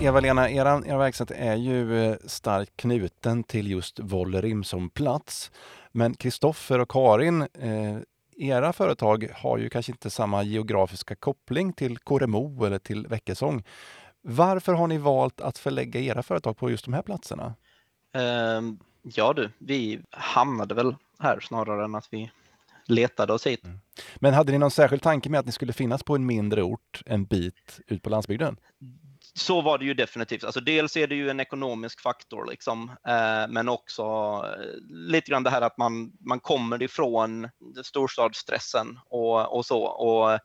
Eva-Lena, 0.00 0.50
er, 0.50 0.66
er 0.86 0.98
verksamhet 0.98 1.38
är 1.38 1.56
ju 1.56 2.04
eh, 2.04 2.16
starkt 2.24 2.76
knuten 2.76 3.44
till 3.44 3.70
just 3.70 3.98
Vollerim 4.00 4.64
som 4.64 4.90
plats. 4.90 5.50
Men 5.92 6.14
Kristoffer 6.14 6.78
och 6.78 6.90
Karin, 6.90 7.42
eh, 7.42 7.98
era 8.36 8.72
företag 8.72 9.28
har 9.34 9.58
ju 9.58 9.68
kanske 9.70 9.92
inte 9.92 10.10
samma 10.10 10.42
geografiska 10.42 11.14
koppling 11.16 11.72
till 11.72 11.98
Koremo 11.98 12.64
eller 12.64 12.78
till 12.78 13.06
Väckesång. 13.06 13.64
Varför 14.22 14.72
har 14.72 14.86
ni 14.86 14.98
valt 14.98 15.40
att 15.40 15.58
förlägga 15.58 16.00
era 16.00 16.22
företag 16.22 16.56
på 16.56 16.70
just 16.70 16.84
de 16.84 16.94
här 16.94 17.02
platserna? 17.02 17.54
Um, 18.58 18.78
ja 19.02 19.32
du, 19.32 19.50
vi 19.58 20.00
hamnade 20.10 20.74
väl 20.74 20.96
här 21.18 21.40
snarare 21.40 21.84
än 21.84 21.94
att 21.94 22.08
vi 22.10 22.30
letade 22.86 23.32
oss 23.32 23.46
hit. 23.46 23.64
Mm. 23.64 23.80
Men 24.16 24.34
hade 24.34 24.52
ni 24.52 24.58
någon 24.58 24.70
särskild 24.70 25.02
tanke 25.02 25.28
med 25.28 25.40
att 25.40 25.46
ni 25.46 25.52
skulle 25.52 25.72
finnas 25.72 26.02
på 26.02 26.14
en 26.14 26.26
mindre 26.26 26.62
ort 26.62 27.02
en 27.06 27.24
bit 27.24 27.80
ut 27.86 28.02
på 28.02 28.10
landsbygden? 28.10 28.56
Så 29.34 29.60
var 29.60 29.78
det 29.78 29.84
ju 29.84 29.94
definitivt. 29.94 30.44
Alltså 30.44 30.60
dels 30.60 30.96
är 30.96 31.06
det 31.06 31.14
ju 31.14 31.30
en 31.30 31.40
ekonomisk 31.40 32.00
faktor, 32.00 32.46
liksom, 32.50 32.90
eh, 33.08 33.48
men 33.48 33.68
också 33.68 34.02
eh, 34.02 34.80
lite 34.88 35.30
grann 35.30 35.42
det 35.42 35.50
här 35.50 35.62
att 35.62 35.78
man, 35.78 36.12
man 36.20 36.40
kommer 36.40 36.82
ifrån 36.82 37.48
storstadsstressen 37.84 38.98
och, 39.10 39.56
och 39.56 39.66
så. 39.66 39.82
Och 39.82 40.38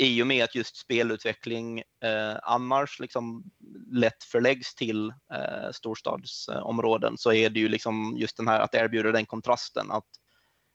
i 0.00 0.22
och 0.22 0.26
med 0.26 0.44
att 0.44 0.54
just 0.54 0.76
spelutveckling 0.76 1.78
eh, 1.78 2.36
annars 2.42 3.00
liksom 3.00 3.44
lätt 3.92 4.24
förläggs 4.24 4.74
till 4.74 5.08
eh, 5.08 5.70
storstadsområden 5.72 7.18
så 7.18 7.32
är 7.32 7.50
det 7.50 7.60
ju 7.60 7.68
liksom 7.68 8.16
just 8.18 8.36
den 8.36 8.48
här 8.48 8.60
att 8.60 8.74
erbjuda 8.74 9.12
den 9.12 9.26
kontrasten 9.26 9.90
att 9.90 10.06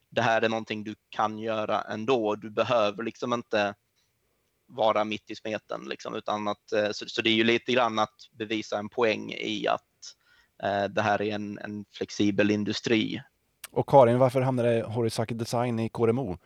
det 0.10 0.22
här 0.22 0.42
är 0.42 0.50
någonting 0.50 0.84
du 0.84 0.96
kan 1.10 1.40
göra 1.40 1.82
ändå. 1.82 2.36
Du 2.36 2.50
behöver 2.50 3.04
liksom 3.04 3.34
inte 3.34 3.76
vara 4.68 5.04
mitt 5.04 5.32
i 5.32 5.36
smeten 5.36 5.86
liksom, 5.90 6.16
utan 6.16 6.48
att 6.48 6.72
eh, 6.72 6.92
så, 6.92 7.06
så, 7.08 7.22
det 7.22 7.30
är 7.30 7.36
ju 7.36 7.44
lite 7.44 7.72
grann 7.72 8.00
att 8.00 8.30
bevisa 8.32 8.78
en 8.78 8.90
poäng 8.90 9.32
i 9.32 9.68
att 9.68 9.82
eh, 10.64 10.84
det 10.84 11.02
här 11.02 11.22
är 11.22 11.36
en, 11.36 11.60
en 11.60 11.86
flexibel 11.92 12.52
industri. 12.52 13.22
Och 13.72 13.90
Karin, 13.90 14.20
varför 14.20 14.42
hamnade 14.42 14.84
Horisaki 14.84 15.34
Design 15.34 15.80
i 15.80 15.90
KRMO? 15.90 16.38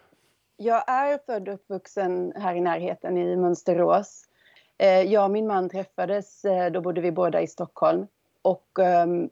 Jag 0.61 0.83
är 0.87 1.17
född 1.25 1.49
och 1.49 1.53
uppvuxen 1.53 2.33
här 2.35 2.55
i 2.55 2.61
närheten 2.61 3.17
i 3.17 3.35
Mönsterås. 3.35 4.23
Eh, 4.77 5.01
jag 5.01 5.23
och 5.23 5.31
min 5.31 5.47
man 5.47 5.69
träffades, 5.69 6.45
eh, 6.45 6.71
då 6.71 6.81
bodde 6.81 7.01
vi 7.01 7.11
båda 7.11 7.41
i 7.41 7.47
Stockholm. 7.47 8.07
Och 8.41 8.79
ehm, 8.79 9.29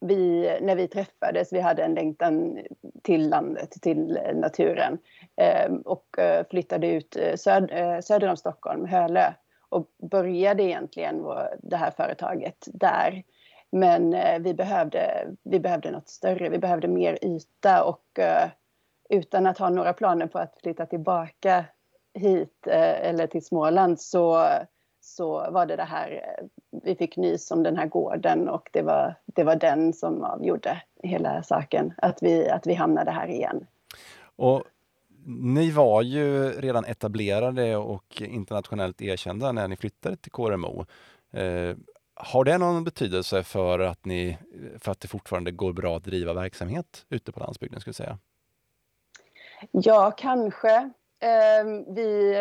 vi, 0.00 0.50
när 0.62 0.76
vi 0.76 0.88
träffades, 0.88 1.52
vi 1.52 1.60
hade 1.60 1.82
en 1.82 1.94
längtan 1.94 2.58
till 3.02 3.28
landet, 3.28 3.70
till 3.70 4.16
eh, 4.16 4.34
naturen. 4.34 4.98
Ehm, 5.36 5.76
och 5.76 6.16
flyttade 6.50 6.86
ut 6.86 7.16
söd, 7.36 7.70
söder 8.04 8.28
om 8.28 8.36
Stockholm, 8.36 8.86
Hölö. 8.86 9.32
Och 9.68 9.86
började 10.10 10.62
egentligen 10.62 11.24
det 11.62 11.76
här 11.76 11.90
företaget 11.90 12.64
där. 12.66 13.22
Men 13.70 14.16
vi 14.42 14.54
behövde, 14.54 15.28
vi 15.42 15.60
behövde 15.60 15.90
något 15.90 16.08
större, 16.08 16.48
vi 16.48 16.58
behövde 16.58 16.88
mer 16.88 17.18
yta 17.22 17.84
och 17.84 18.18
utan 19.14 19.46
att 19.46 19.58
ha 19.58 19.70
några 19.70 19.92
planer 19.92 20.26
på 20.26 20.38
att 20.38 20.58
flytta 20.62 20.86
tillbaka 20.86 21.64
hit 22.14 22.66
eh, 22.66 23.08
eller 23.08 23.26
till 23.26 23.44
Småland 23.44 24.00
så, 24.00 24.48
så 25.00 25.50
var 25.50 25.66
det 25.66 25.76
det 25.76 25.82
här, 25.82 26.10
eh, 26.10 26.46
vi 26.82 26.94
fick 26.96 27.16
nys 27.16 27.50
om 27.50 27.62
den 27.62 27.76
här 27.76 27.86
gården 27.86 28.48
och 28.48 28.68
det 28.72 28.82
var, 28.82 29.14
det 29.26 29.44
var 29.44 29.56
den 29.56 29.92
som 29.92 30.24
avgjorde 30.24 30.82
hela 31.02 31.42
saken, 31.42 31.92
att 31.96 32.22
vi, 32.22 32.48
att 32.48 32.66
vi 32.66 32.74
hamnade 32.74 33.10
här 33.10 33.28
igen. 33.28 33.66
Och 34.36 34.62
ni 35.26 35.70
var 35.70 36.02
ju 36.02 36.48
redan 36.60 36.84
etablerade 36.84 37.76
och 37.76 38.22
internationellt 38.22 39.02
erkända 39.02 39.52
när 39.52 39.68
ni 39.68 39.76
flyttade 39.76 40.16
till 40.16 40.32
KRMO. 40.32 40.86
Eh, 41.32 41.76
har 42.16 42.44
det 42.44 42.58
någon 42.58 42.84
betydelse 42.84 43.42
för 43.42 43.78
att, 43.78 44.04
ni, 44.04 44.38
för 44.78 44.92
att 44.92 45.00
det 45.00 45.08
fortfarande 45.08 45.50
går 45.50 45.72
bra 45.72 45.96
att 45.96 46.04
driva 46.04 46.32
verksamhet 46.32 47.06
ute 47.08 47.32
på 47.32 47.40
landsbygden? 47.40 47.80
Skulle 47.80 47.90
jag 47.90 47.96
säga? 47.96 48.18
Ja, 49.70 50.10
kanske. 50.16 50.90
Ehm, 51.20 51.94
vi 51.94 52.36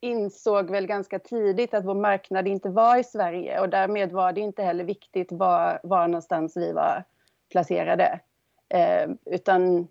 insåg 0.00 0.70
väl 0.70 0.86
ganska 0.86 1.18
tidigt 1.18 1.74
att 1.74 1.84
vår 1.84 1.94
marknad 1.94 2.48
inte 2.48 2.68
var 2.68 2.96
i 2.96 3.04
Sverige 3.04 3.60
och 3.60 3.68
därmed 3.68 4.12
var 4.12 4.32
det 4.32 4.40
inte 4.40 4.62
heller 4.62 4.84
viktigt 4.84 5.32
var, 5.32 5.80
var 5.82 6.08
någonstans 6.08 6.56
vi 6.56 6.72
var 6.72 7.04
placerade. 7.50 8.20
Ehm, 8.68 9.18
utan 9.24 9.88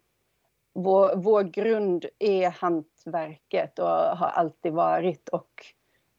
vår, 0.74 1.16
vår 1.16 1.44
grund 1.44 2.06
är 2.20 2.50
hantverket 2.50 3.80
och 3.80 3.88
har 3.88 4.28
alltid 4.28 4.74
varit 4.74 5.30
och 5.30 5.66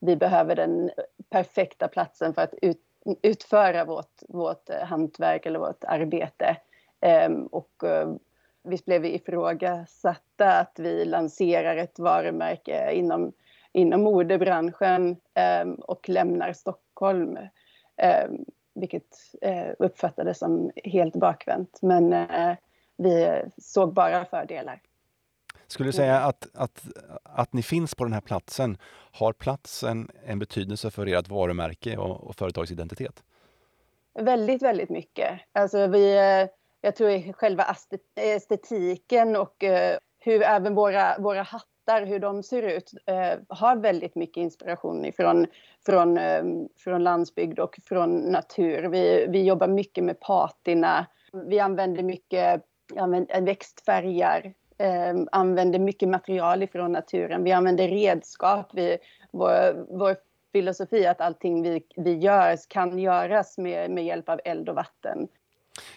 vi 0.00 0.16
behöver 0.16 0.56
den 0.56 0.90
perfekta 1.30 1.88
platsen 1.88 2.34
för 2.34 2.42
att 2.42 2.54
ut, 2.62 2.80
utföra 3.22 3.84
vårt, 3.84 4.22
vårt 4.28 4.70
hantverk 4.82 5.46
eller 5.46 5.58
vårt 5.58 5.84
arbete. 5.84 6.56
Ehm, 7.00 7.46
och 7.46 7.84
visst 8.66 8.84
blev 8.84 9.02
vi 9.02 9.14
ifrågasatta 9.14 10.60
att 10.60 10.78
vi 10.78 11.04
lanserar 11.04 11.76
ett 11.76 11.98
varumärke 11.98 12.92
inom, 12.92 13.32
inom 13.72 14.02
modebranschen 14.02 15.16
eh, 15.34 15.68
och 15.78 16.08
lämnar 16.08 16.52
Stockholm. 16.52 17.38
Eh, 17.96 18.28
vilket 18.74 19.16
eh, 19.42 19.68
uppfattades 19.78 20.38
som 20.38 20.70
helt 20.84 21.16
bakvänt. 21.16 21.78
Men 21.82 22.12
eh, 22.12 22.56
vi 22.96 23.42
såg 23.58 23.94
bara 23.94 24.24
fördelar. 24.24 24.80
Skulle 25.66 25.88
du 25.88 25.92
säga 25.92 26.20
att, 26.20 26.48
att, 26.54 26.84
att 27.22 27.52
ni 27.52 27.62
finns 27.62 27.94
på 27.94 28.04
den 28.04 28.12
här 28.12 28.20
platsen, 28.20 28.78
har 29.12 29.32
platsen 29.32 30.10
en 30.26 30.38
betydelse 30.38 30.90
för 30.90 31.06
ert 31.06 31.28
varumärke 31.28 31.96
och, 31.96 32.24
och 32.24 32.36
företagsidentitet? 32.36 33.22
Väldigt, 34.18 34.62
väldigt 34.62 34.90
mycket. 34.90 35.40
Alltså 35.52 35.86
vi, 35.86 36.16
eh, 36.16 36.48
jag 36.86 36.96
tror 36.96 37.32
själva 37.32 37.76
estetiken 38.16 39.36
och 39.36 39.64
eh, 39.64 39.98
hur 40.18 40.42
även 40.42 40.74
våra, 40.74 41.18
våra 41.18 41.42
hattar, 41.42 42.06
hur 42.06 42.18
de 42.18 42.42
ser 42.42 42.62
ut, 42.62 42.90
eh, 43.06 43.38
har 43.48 43.76
väldigt 43.76 44.14
mycket 44.14 44.36
inspiration 44.36 45.04
ifrån, 45.04 45.46
från, 45.86 46.18
ehm, 46.18 46.68
från 46.76 47.04
landsbygd 47.04 47.58
och 47.58 47.78
från 47.84 48.16
natur. 48.18 48.88
Vi, 48.88 49.26
vi 49.28 49.44
jobbar 49.44 49.68
mycket 49.68 50.04
med 50.04 50.20
patina. 50.20 51.06
Vi 51.46 51.60
använder 51.60 52.02
mycket 52.02 52.62
använder 52.96 53.40
växtfärger, 53.40 54.54
eh, 54.78 55.14
använder 55.32 55.78
mycket 55.78 56.08
material 56.08 56.62
ifrån 56.62 56.92
naturen. 56.92 57.44
Vi 57.44 57.52
använder 57.52 57.88
redskap. 57.88 58.70
Vi, 58.74 58.98
vår, 59.32 59.86
vår 59.98 60.16
filosofi 60.52 61.04
är 61.04 61.10
att 61.10 61.20
allting 61.20 61.62
vi, 61.62 61.86
vi 61.96 62.14
gör 62.14 62.56
kan 62.68 62.98
göras 62.98 63.58
med, 63.58 63.90
med 63.90 64.04
hjälp 64.04 64.28
av 64.28 64.40
eld 64.44 64.68
och 64.68 64.74
vatten. 64.74 65.28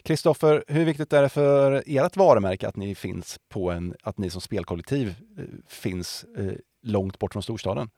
Kristoffer, 0.04 0.64
hur 0.68 0.86
viktigt 0.86 1.14
är 1.14 1.22
det 1.22 1.30
för 1.30 1.84
ert 1.86 2.18
varumärke 2.18 2.68
att 2.68 2.76
ni 2.76 2.96
finns 2.96 3.40
på 3.50 3.72
en, 3.72 3.96
att 4.04 4.18
ni 4.18 4.30
som 4.30 4.42
spelkollektiv 4.42 5.16
eh, 5.38 5.44
finns 5.68 6.26
eh, 6.38 6.54
långt 6.82 7.20
bort 7.20 7.34
från 7.34 7.44
storstaden? 7.44 7.90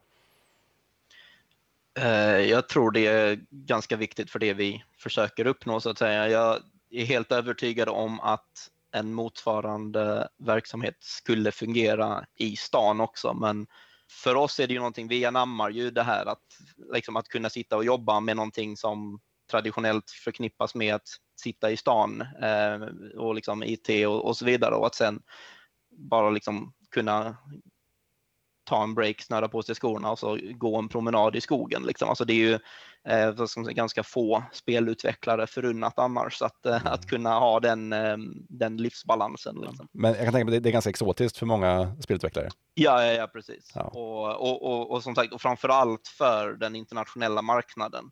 Eh, 1.99 2.39
jag 2.39 2.69
tror 2.69 2.91
det 2.91 3.07
är 3.07 3.39
ganska 3.49 3.95
viktigt 3.95 4.31
för 4.31 4.39
det 4.39 4.53
vi 4.53 4.83
försöker 4.97 5.47
uppnå 5.47 5.79
så 5.79 5.89
att 5.89 5.97
säga. 5.97 6.29
Jag 6.29 6.59
är 6.89 7.05
helt 7.05 7.31
övertygad 7.31 7.89
om 7.89 8.19
att 8.19 8.69
en 8.91 9.13
motsvarande 9.13 10.27
verksamhet 10.37 10.97
skulle 10.99 11.51
fungera 11.51 12.25
i 12.35 12.55
stan 12.55 13.01
också, 13.01 13.33
men 13.33 13.67
för 14.11 14.35
oss 14.35 14.59
är 14.59 14.67
det 14.67 14.73
ju 14.73 14.79
någonting, 14.79 15.07
vi 15.07 15.25
anammar 15.25 15.69
ju 15.69 15.91
det 15.91 16.03
här 16.03 16.25
att, 16.25 16.43
liksom 16.93 17.15
att 17.15 17.27
kunna 17.27 17.49
sitta 17.49 17.77
och 17.77 17.85
jobba 17.85 18.19
med 18.19 18.35
någonting 18.35 18.77
som 18.77 19.19
traditionellt 19.51 20.11
förknippas 20.11 20.75
med 20.75 20.95
att 20.95 21.07
sitta 21.41 21.71
i 21.71 21.77
stan 21.77 22.21
eh, 22.21 22.81
och 23.17 23.35
liksom 23.35 23.63
IT 23.63 23.89
och, 24.07 24.25
och, 24.25 24.37
så 24.37 24.45
vidare 24.45 24.75
och 24.75 24.85
att 24.85 24.95
sen 24.95 25.21
bara 25.89 26.29
liksom 26.29 26.73
kunna 26.91 27.37
ta 28.71 28.83
en 28.83 28.93
break, 28.93 29.21
snöra 29.21 29.47
på 29.47 29.63
sig 29.63 29.75
skorna 29.75 30.11
och 30.11 30.19
så 30.19 30.39
gå 30.53 30.77
en 30.77 30.89
promenad 30.89 31.35
i 31.35 31.41
skogen. 31.41 31.83
Liksom. 31.83 32.09
Alltså 32.09 32.25
det 32.25 32.33
är 32.33 32.35
ju 32.35 32.59
eh, 33.07 33.71
ganska 33.73 34.03
få 34.03 34.43
spelutvecklare 34.53 35.47
förunnat 35.47 35.99
annars 35.99 36.41
att, 36.41 36.65
eh, 36.65 36.85
att 36.85 37.07
kunna 37.07 37.39
ha 37.39 37.59
den, 37.59 37.93
eh, 37.93 38.17
den 38.49 38.77
livsbalansen. 38.77 39.55
Liksom. 39.55 39.87
Men 39.91 40.13
jag 40.13 40.23
kan 40.23 40.33
tänka 40.33 40.45
mig 40.45 40.57
att 40.57 40.63
det 40.63 40.69
är 40.69 40.71
ganska 40.71 40.89
exotiskt 40.89 41.37
för 41.37 41.45
många 41.45 41.95
spelutvecklare. 42.03 42.49
Ja, 42.73 43.05
ja, 43.05 43.11
ja 43.13 43.27
precis. 43.27 43.71
Ja. 43.75 43.81
Och, 43.81 44.41
och, 44.41 44.63
och, 44.63 44.91
och 44.91 45.03
som 45.03 45.15
sagt, 45.15 45.33
och 45.33 45.41
framför 45.41 45.69
allt 45.69 46.07
för 46.07 46.53
den 46.53 46.75
internationella 46.75 47.41
marknaden. 47.41 48.05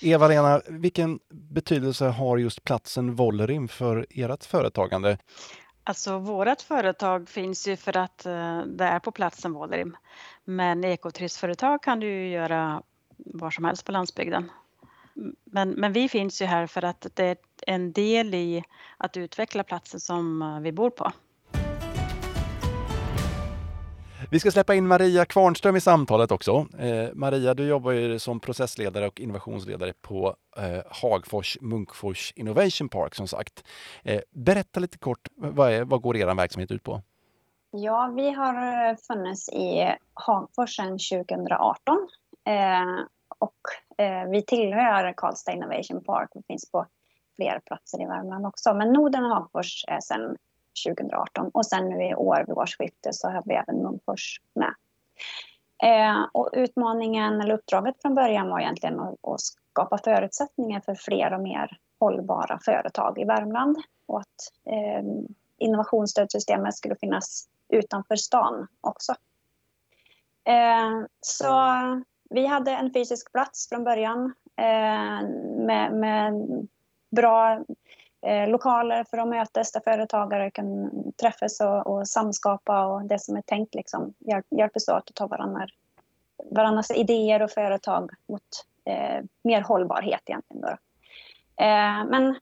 Eva-Lena, 0.00 0.60
vilken 0.68 1.18
betydelse 1.30 2.06
har 2.06 2.38
just 2.38 2.64
platsen 2.64 3.14
Vollerim 3.14 3.68
för 3.68 4.06
ert 4.10 4.44
företagande? 4.44 5.18
Alltså 5.84 6.18
vårt 6.18 6.62
företag 6.62 7.28
finns 7.28 7.68
ju 7.68 7.76
för 7.76 7.96
att 7.96 8.26
eh, 8.26 8.62
det 8.62 8.84
är 8.84 8.98
på 8.98 9.12
platsen 9.12 9.52
Vålerim. 9.52 9.96
Men 10.44 10.84
ekoturistföretag 10.84 11.82
kan 11.82 12.00
du 12.00 12.06
ju 12.06 12.30
göra 12.30 12.82
var 13.16 13.50
som 13.50 13.64
helst 13.64 13.84
på 13.84 13.92
landsbygden. 13.92 14.50
Men, 15.44 15.70
men 15.70 15.92
vi 15.92 16.08
finns 16.08 16.42
ju 16.42 16.46
här 16.46 16.66
för 16.66 16.84
att 16.84 17.06
det 17.14 17.24
är 17.24 17.36
en 17.66 17.92
del 17.92 18.34
i 18.34 18.64
att 18.96 19.16
utveckla 19.16 19.64
platsen 19.64 20.00
som 20.00 20.42
eh, 20.42 20.60
vi 20.60 20.72
bor 20.72 20.90
på. 20.90 21.12
Vi 24.32 24.40
ska 24.40 24.50
släppa 24.50 24.74
in 24.74 24.86
Maria 24.86 25.24
Kvarnström 25.24 25.76
i 25.76 25.80
samtalet 25.80 26.30
också. 26.30 26.66
Eh, 26.78 27.08
Maria, 27.14 27.54
du 27.54 27.66
jobbar 27.66 27.92
ju 27.92 28.18
som 28.18 28.40
processledare 28.40 29.06
och 29.06 29.20
innovationsledare 29.20 29.92
på 30.00 30.36
eh, 30.56 30.82
Hagfors 30.90 31.58
Munkfors 31.60 32.32
Innovation 32.36 32.88
Park 32.88 33.14
som 33.14 33.28
sagt. 33.28 33.64
Eh, 34.02 34.20
berätta 34.30 34.80
lite 34.80 34.98
kort, 34.98 35.28
vad, 35.36 35.72
är, 35.72 35.84
vad 35.84 36.02
går 36.02 36.16
er 36.16 36.34
verksamhet 36.34 36.70
ut 36.70 36.82
på? 36.82 37.02
Ja, 37.70 38.12
vi 38.16 38.30
har 38.30 38.54
eh, 38.54 38.96
funnits 38.96 39.48
i 39.48 39.94
Hagfors 40.14 40.76
sedan 40.76 40.98
2018 40.98 42.08
eh, 42.46 42.54
och 43.38 44.04
eh, 44.04 44.30
vi 44.30 44.42
tillhör 44.42 45.14
Karlstad 45.16 45.52
Innovation 45.52 46.04
Park 46.04 46.28
och 46.34 46.44
finns 46.46 46.70
på 46.70 46.86
fler 47.36 47.60
platser 47.66 48.02
i 48.02 48.06
Värmland 48.06 48.46
också. 48.46 48.74
Men 48.74 48.92
Norden 48.92 49.24
och 49.24 49.30
Hagfors 49.30 49.84
är 49.88 50.00
sedan 50.00 50.36
2018 50.86 51.50
och 51.54 51.66
sen 51.66 51.88
nu 51.88 52.04
i 52.04 52.14
år 52.14 52.44
vid 52.46 52.56
årsskiftet 52.56 53.14
så 53.14 53.28
har 53.28 53.42
vi 53.46 53.54
även 53.54 53.82
Munkfors 53.82 54.40
med. 54.54 54.74
Eh, 55.82 56.26
och 56.32 56.50
utmaningen 56.52 57.40
eller 57.40 57.54
uppdraget 57.54 58.02
från 58.02 58.14
början 58.14 58.48
var 58.48 58.60
egentligen 58.60 59.00
att, 59.00 59.14
att, 59.22 59.40
skapa 59.40 59.98
förutsättningar 59.98 60.80
för 60.80 60.94
fler 60.94 61.34
och 61.34 61.40
mer 61.40 61.78
hållbara 62.00 62.58
företag 62.64 63.18
i 63.18 63.24
Värmland 63.24 63.76
och 64.06 64.20
att 64.20 64.52
eh, 64.66 65.04
innovationsstödsystemet 65.58 66.74
skulle 66.74 66.96
finnas 66.96 67.48
utanför 67.68 68.16
stan 68.16 68.66
också. 68.80 69.14
Eh, 70.44 71.06
så 71.20 71.54
vi 72.30 72.46
hade 72.46 72.70
en 72.70 72.92
fysisk 72.92 73.32
plats 73.32 73.68
från 73.68 73.84
början 73.84 74.34
eh, 74.56 75.28
med, 75.66 75.92
med 75.92 76.32
bra 77.10 77.64
eh, 78.22 78.48
lokaler 78.48 79.04
för 79.04 79.18
att 79.18 79.28
mötas 79.28 79.72
där 79.72 79.80
företagare 79.80 80.50
kan 80.50 80.90
träffas 81.20 81.60
och, 81.60 81.86
och, 81.86 82.08
samskapa 82.08 82.86
och 82.86 83.04
det 83.04 83.18
som 83.18 83.36
är 83.36 83.42
tänkt 83.42 83.74
liksom 83.74 84.14
hjälp, 84.18 84.46
hjälpas 84.50 84.88
åt 84.88 84.96
att 84.96 85.14
ta 85.14 85.26
varandra, 85.26 85.66
varandras 86.50 86.90
idéer 86.90 87.42
och 87.42 87.50
företag 87.50 88.10
mot 88.28 88.66
eh, 88.84 89.24
mer 89.42 89.60
hållbarhet 89.60 90.22
egentligen. 90.26 90.62
Då. 90.62 90.68
Eh, 91.64 92.04
men 92.10 92.36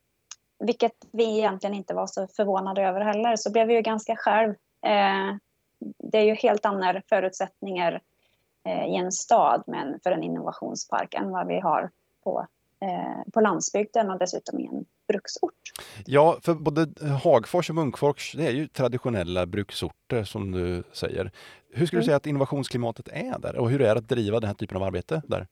vilket 0.58 0.94
vi 1.12 1.38
egentligen 1.38 1.74
inte 1.74 1.94
var 1.94 2.06
så 2.06 2.26
förvånade 2.26 2.82
över 2.82 3.00
heller 3.00 3.36
så 3.36 3.52
blev 3.52 3.66
vi 3.66 3.74
ju 3.74 3.82
ganska 3.82 4.16
själv. 4.16 4.54
Eh, 4.82 5.36
det 5.98 6.18
är 6.18 6.24
ju 6.24 6.34
helt 6.34 6.66
andra 6.66 7.02
förutsättningar 7.08 8.00
eh, 8.64 8.86
i 8.86 8.96
en 8.96 9.12
stad 9.12 9.62
men 9.66 10.00
för 10.02 10.10
en 10.10 10.22
innovationspark 10.22 11.14
än 11.14 11.30
vad 11.30 11.46
vi 11.46 11.60
har 11.60 11.90
på, 12.24 12.46
eh, 12.80 13.32
på 13.32 13.40
landsbygden 13.40 14.10
och 14.10 14.18
dessutom 14.18 14.60
i 14.60 14.66
en 14.66 14.84
bruksort. 15.08 15.57
Ja, 16.06 16.38
för 16.42 16.54
både 16.54 16.88
Hagfors 17.24 17.70
och 17.70 17.76
Munkfors 17.76 18.34
det 18.36 18.46
är 18.46 18.50
ju 18.50 18.68
traditionella 18.68 19.46
bruksorter 19.46 20.24
som 20.24 20.52
du 20.52 20.82
säger. 20.92 21.32
Hur 21.72 21.86
skulle 21.86 22.00
du 22.00 22.02
mm. 22.02 22.06
säga 22.06 22.16
att 22.16 22.26
innovationsklimatet 22.26 23.08
är 23.08 23.38
där 23.38 23.56
och 23.56 23.70
hur 23.70 23.80
är 23.80 23.94
det 23.94 23.98
att 23.98 24.08
driva 24.08 24.40
den 24.40 24.48
här 24.48 24.54
typen 24.54 24.76
av 24.76 24.82
arbete 24.82 25.22
där? 25.26 25.46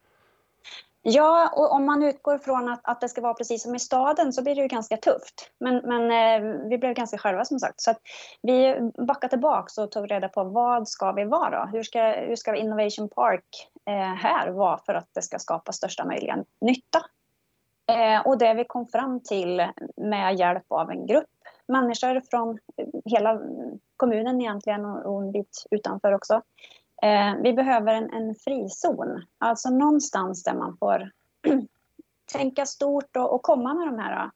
Ja, 1.09 1.51
och 1.57 1.73
om 1.73 1.87
man 1.87 2.03
utgår 2.03 2.39
från 2.39 2.69
att, 2.69 2.81
att 2.85 3.01
det 3.01 3.09
ska 3.09 3.21
vara 3.21 3.35
precis 3.35 3.63
som 3.63 3.75
i 3.75 3.79
staden 3.79 4.33
så 4.33 4.43
blir 4.43 4.55
det 4.55 4.61
ju 4.61 4.69
ganska 4.69 4.97
tufft. 4.97 5.51
Men, 5.61 5.77
men 5.77 6.03
eh, 6.11 6.69
vi 6.69 6.79
blev 6.79 6.95
ganska 6.95 7.19
själva 7.19 7.45
som 7.45 7.59
sagt. 7.59 7.81
Så 7.81 7.95
vi 8.43 8.77
backade 9.07 9.31
tillbaka 9.31 9.83
och 9.83 9.91
tog 9.91 10.11
reda 10.11 10.29
på 10.29 10.45
vad 10.45 10.89
ska 10.89 11.13
vi 11.13 11.25
vara? 11.25 11.67
Hur 11.73 11.83
ska, 11.83 12.03
hur 12.03 12.37
ska 12.37 12.57
Innovation 12.57 13.09
Park 13.09 13.45
eh, 13.89 14.15
här 14.15 14.51
vara 14.51 14.79
för 14.87 14.95
att 14.95 15.09
det 15.15 15.23
ska 15.23 15.39
skapa 15.39 15.73
största 15.73 16.05
möjliga 16.05 16.45
nytta 16.61 17.03
Eh, 17.87 18.27
och 18.27 18.39
det 18.39 18.55
vi 18.55 18.65
kom 18.65 18.87
fram 18.87 19.21
till 19.21 19.67
med 19.97 20.39
hjälp 20.39 20.65
av 20.69 20.91
en 20.91 21.07
grupp 21.07 21.31
människor 21.67 22.23
från 22.31 22.59
eh, 22.77 22.87
hela 23.05 23.41
kommunen 23.97 24.41
egentligen 24.41 24.85
och, 24.85 25.23
en 25.23 25.33
bit 25.33 25.67
utanför 25.71 26.13
också. 26.13 26.43
Eh, 27.03 27.35
vi 27.43 27.53
behöver 27.53 27.95
en, 27.95 28.13
en 28.13 28.35
frizon, 28.35 29.23
alltså 29.39 29.71
någonstans 29.71 30.43
där 30.43 30.55
man 30.55 30.77
får 30.77 31.11
tänka 32.33 32.67
stort 32.67 33.17
och, 33.17 33.35
och, 33.35 33.43
komma 33.43 33.75
med 33.75 33.87
de 33.89 33.99
här 33.99 34.31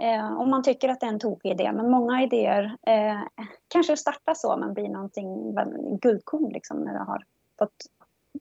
Eh, 0.00 0.40
om 0.40 0.50
man 0.50 0.62
tycker 0.62 0.88
att 0.88 1.00
det 1.00 1.06
är 1.06 1.10
en 1.10 1.18
tokig 1.18 1.50
idé, 1.50 1.72
men 1.72 1.90
många 1.90 2.22
idéer 2.22 2.76
eh, 2.86 3.46
kanske 3.68 3.96
startar 3.96 4.34
så 4.34 4.56
men 4.56 4.74
blir 4.74 4.88
någonting 4.88 5.54
guldkorn 6.00 6.52
liksom, 6.52 6.78
när 6.78 6.92
det 6.92 7.04
har 7.04 7.24
fått 7.58 7.74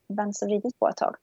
vänts 0.08 0.42
och 0.42 0.48
vridits 0.48 0.80
på 0.80 0.88
ett 0.88 0.98
tag. 0.98 1.16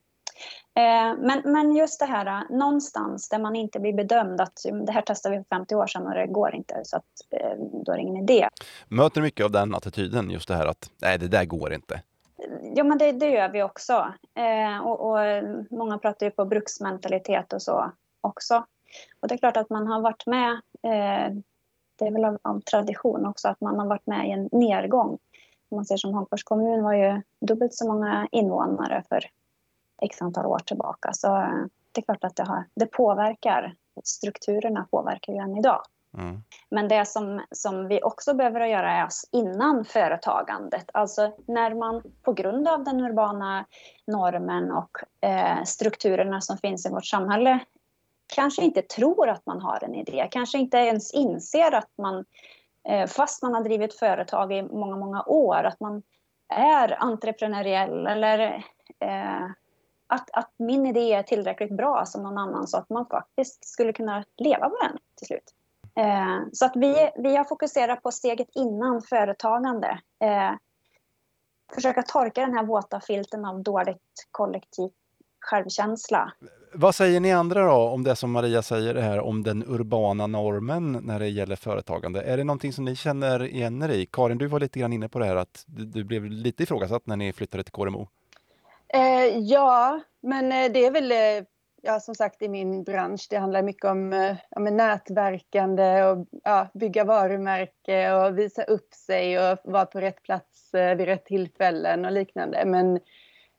Eh, 0.76 1.16
men, 1.18 1.42
men 1.44 1.76
just 1.76 2.00
det 2.00 2.06
här 2.06 2.26
eh, 2.26 2.56
någonstans 2.56 3.28
där 3.28 3.38
man 3.38 3.56
inte 3.56 3.80
blir 3.80 3.92
bedömd 3.92 4.40
att 4.40 4.58
det 4.86 4.92
här 4.92 5.02
testade 5.02 5.36
vi 5.36 5.42
för 5.42 5.56
50 5.56 5.74
år 5.74 5.86
sedan 5.86 6.06
och 6.06 6.14
det 6.14 6.26
går 6.26 6.54
inte 6.54 6.80
så 6.84 6.96
att 6.96 7.04
eh, 7.30 7.56
då 7.58 7.92
är 7.92 7.96
det 7.96 8.02
ingen 8.02 8.22
idé. 8.22 8.48
Möter 8.88 9.20
du 9.20 9.22
mycket 9.22 9.44
av 9.44 9.50
den 9.50 9.74
attityden, 9.74 10.30
just 10.30 10.48
det 10.48 10.54
här 10.54 10.66
att 10.66 10.90
nej 11.02 11.18
det 11.18 11.28
där 11.28 11.44
går 11.44 11.72
inte? 11.72 12.00
Ja 12.74 12.84
men 12.84 12.98
det, 12.98 13.12
det 13.12 13.30
gör 13.30 13.48
vi 13.48 13.62
också. 13.62 14.12
och, 14.84 15.10
och, 15.10 15.18
många 15.70 15.98
pratar 15.98 16.26
ju 16.26 16.30
på 16.30 16.44
bruksmentalitet 16.44 17.52
och 17.52 17.62
så 17.62 17.92
också. 18.20 18.64
Och 19.20 19.28
det 19.28 19.34
är 19.34 19.38
klart 19.38 19.56
att 19.56 19.70
man 19.70 19.86
har 19.86 20.00
varit 20.00 20.26
med, 20.26 20.60
det 21.98 22.06
är 22.06 22.10
väl 22.10 22.24
av, 22.24 22.38
av 22.42 22.60
tradition 22.60 23.26
också, 23.26 23.48
att 23.48 23.60
man 23.60 23.78
har 23.78 23.86
varit 23.86 24.06
med 24.06 24.28
i 24.28 24.30
en 24.30 24.48
nedgång. 24.52 25.18
Om 25.68 25.76
man 25.76 25.84
ser 25.84 25.96
som 25.96 26.14
Hagfors 26.14 26.44
kommun 26.44 26.82
var 26.82 26.92
ju 26.92 27.22
dubbelt 27.40 27.74
så 27.74 27.88
många 27.88 28.28
invånare 28.32 29.02
för 29.08 29.24
x 30.02 30.22
antal 30.22 30.46
år 30.46 30.58
tillbaka. 30.58 31.12
Så 31.12 31.36
eh, 31.36 31.64
det 31.92 32.00
är 32.00 32.02
klart 32.02 32.24
att 32.24 32.36
det, 32.36 32.44
har, 32.44 32.64
det 32.74 32.86
påverkar. 32.86 33.74
Strukturerna 34.04 34.86
påverkar 34.90 35.32
ju 35.32 35.38
än 35.38 35.56
idag. 35.56 35.82
Mm. 36.18 36.42
Men 36.70 36.88
det 36.88 37.08
som, 37.08 37.42
som 37.50 37.88
vi 37.88 38.02
också 38.02 38.34
behöver 38.34 38.66
göra 38.66 38.92
är 38.92 39.08
innan 39.32 39.84
företagandet. 39.84 40.90
Alltså 40.92 41.32
när 41.46 41.74
man 41.74 42.02
på 42.22 42.32
grund 42.32 42.68
av 42.68 42.84
den 42.84 43.00
urbana 43.00 43.64
normen 44.06 44.72
och 44.72 44.98
eh, 45.28 45.62
strukturerna 45.64 46.40
som 46.40 46.58
finns 46.58 46.86
i 46.86 46.90
vårt 46.90 47.06
samhälle 47.06 47.58
kanske 48.34 48.62
inte 48.62 48.82
tror 48.82 49.28
att 49.28 49.46
man 49.46 49.60
har 49.60 49.84
en 49.84 49.94
idé, 49.94 50.28
kanske 50.30 50.58
inte 50.58 50.76
ens 50.76 51.14
inser 51.14 51.74
att 51.74 51.90
man, 51.98 52.24
eh, 52.88 53.06
fast 53.06 53.42
man 53.42 53.54
har 53.54 53.64
drivit 53.64 53.94
företag 53.94 54.52
i 54.52 54.62
många, 54.62 54.96
många 54.96 55.22
år, 55.22 55.64
att 55.64 55.80
man 55.80 56.02
är 56.48 57.02
entreprenöriell 57.02 58.06
eller 58.06 58.64
eh, 59.00 59.46
att, 60.06 60.30
att 60.32 60.50
min 60.58 60.86
idé 60.86 61.12
är 61.12 61.22
tillräckligt 61.22 61.76
bra 61.76 62.06
som 62.06 62.22
någon 62.22 62.38
annan 62.38 62.66
så 62.66 62.76
att 62.78 62.90
man 62.90 63.06
faktiskt 63.06 63.68
skulle 63.68 63.92
kunna 63.92 64.24
leva 64.36 64.68
på 64.68 64.76
den 64.82 64.98
till 65.16 65.26
slut. 65.26 65.54
Eh, 65.96 66.48
så 66.52 66.64
att 66.64 66.76
vi, 66.76 67.10
vi 67.16 67.36
har 67.36 67.44
fokuserat 67.44 68.02
på 68.02 68.10
steget 68.10 68.48
innan 68.54 69.02
företagande. 69.02 70.00
Eh, 70.24 70.52
försöka 71.74 72.02
torka 72.02 72.40
den 72.40 72.54
här 72.54 72.64
våta 72.64 73.00
filten 73.00 73.44
av 73.44 73.62
dåligt 73.62 74.28
kollektiv 74.30 74.90
självkänsla. 75.40 76.32
Vad 76.74 76.94
säger 76.94 77.20
ni 77.20 77.32
andra 77.32 77.66
då 77.66 77.88
om 77.88 78.04
det 78.04 78.16
som 78.16 78.30
Maria 78.30 78.62
säger 78.62 78.94
här 78.94 79.20
om 79.20 79.42
den 79.42 79.64
urbana 79.66 80.26
normen 80.26 80.92
när 80.92 81.18
det 81.18 81.28
gäller 81.28 81.56
företagande? 81.56 82.22
Är 82.22 82.36
det 82.36 82.44
någonting 82.44 82.72
som 82.72 82.84
ni 82.84 82.96
känner 82.96 83.44
igen 83.44 83.82
er 83.82 83.88
i? 83.88 84.06
Karin, 84.06 84.38
du 84.38 84.46
var 84.46 84.60
lite 84.60 84.78
grann 84.78 84.92
inne 84.92 85.08
på 85.08 85.18
det 85.18 85.24
här 85.24 85.36
att 85.36 85.64
du, 85.66 85.84
du 85.84 86.04
blev 86.04 86.24
lite 86.24 86.62
ifrågasatt 86.62 87.06
när 87.06 87.16
ni 87.16 87.32
flyttade 87.32 87.64
till 87.64 87.72
KRMO. 87.72 88.08
Eh, 88.94 89.38
ja, 89.38 90.00
men 90.22 90.52
eh, 90.52 90.72
det 90.72 90.86
är 90.86 90.90
väl 90.90 91.12
eh, 91.12 91.46
ja, 91.82 92.00
som 92.00 92.14
sagt 92.14 92.42
i 92.42 92.48
min 92.48 92.84
bransch. 92.84 93.26
Det 93.30 93.36
handlar 93.36 93.62
mycket 93.62 93.84
om 93.84 94.12
eh, 94.12 94.36
ja, 94.50 94.60
nätverkande 94.60 96.02
och 96.02 96.26
ja, 96.44 96.68
bygga 96.74 97.04
varumärke 97.04 98.12
och 98.12 98.38
visa 98.38 98.62
upp 98.62 98.94
sig 98.94 99.38
och 99.38 99.58
vara 99.64 99.86
på 99.86 100.00
rätt 100.00 100.22
plats 100.22 100.74
eh, 100.74 100.96
vid 100.96 101.06
rätt 101.06 101.24
tillfällen 101.24 102.04
och 102.04 102.12
liknande. 102.12 102.64
Men 102.66 103.00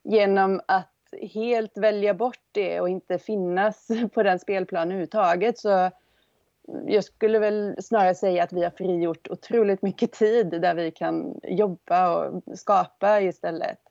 genom 0.04 0.62
att 0.68 0.92
helt 1.34 1.78
välja 1.78 2.14
bort 2.14 2.44
det 2.52 2.82
och 2.82 2.90
inte 2.90 3.18
finnas 3.18 3.88
på 4.14 4.24
den 4.24 4.40
spelplanen 4.40 4.88
överhuvudtaget 4.88 5.60
så 5.60 5.92
jag 6.88 7.04
skulle 7.04 7.40
väl 7.40 7.76
snarare 7.84 8.16
säga 8.16 8.44
att 8.44 8.54
vi 8.54 8.64
har 8.64 8.72
frigjort 8.72 9.28
otroligt 9.28 9.82
mycket 9.82 10.12
tid 10.12 10.62
där 10.62 10.76
vi 10.76 10.92
kan 10.92 11.40
jobba 11.44 12.16
och 12.16 12.44
skapa 12.58 13.22
istället. 13.22 13.85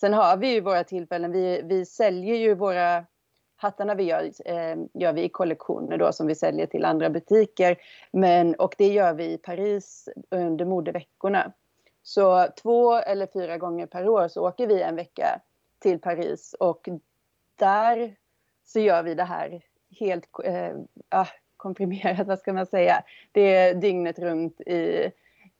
Sen 0.00 0.14
har 0.14 0.36
vi 0.36 0.52
ju 0.52 0.60
våra 0.60 0.84
tillfällen. 0.84 1.32
Vi, 1.32 1.62
vi 1.64 1.86
säljer 1.86 2.34
ju 2.34 2.54
våra 2.54 3.04
hattarna 3.56 3.94
vi 3.94 4.02
gör, 4.02 4.30
eh, 4.44 4.76
gör 4.94 5.12
vi 5.12 5.22
i 5.22 5.28
kollektioner 5.28 5.98
då 5.98 6.12
som 6.12 6.26
vi 6.26 6.34
säljer 6.34 6.66
till 6.66 6.84
andra 6.84 7.10
butiker. 7.10 7.76
Men, 8.12 8.54
och 8.54 8.74
det 8.78 8.88
gör 8.88 9.14
vi 9.14 9.32
i 9.32 9.38
Paris 9.38 10.08
under 10.30 10.64
modeveckorna. 10.64 11.52
Så 12.02 12.46
två 12.62 12.94
eller 12.94 13.26
fyra 13.26 13.58
gånger 13.58 13.86
per 13.86 14.08
år 14.08 14.28
så 14.28 14.48
åker 14.48 14.66
vi 14.66 14.82
en 14.82 14.96
vecka 14.96 15.40
till 15.78 16.00
Paris 16.00 16.54
och 16.60 16.88
där 17.56 18.16
så 18.64 18.80
gör 18.80 19.02
vi 19.02 19.14
det 19.14 19.24
här 19.24 19.62
helt 20.00 20.28
eh, 20.44 20.72
ah, 21.08 21.28
komprimerat, 21.56 22.26
vad 22.26 22.38
ska 22.38 22.52
man 22.52 22.66
säga. 22.66 23.02
Det 23.32 23.56
är 23.56 23.74
dygnet 23.74 24.18
runt 24.18 24.60
i, 24.60 25.10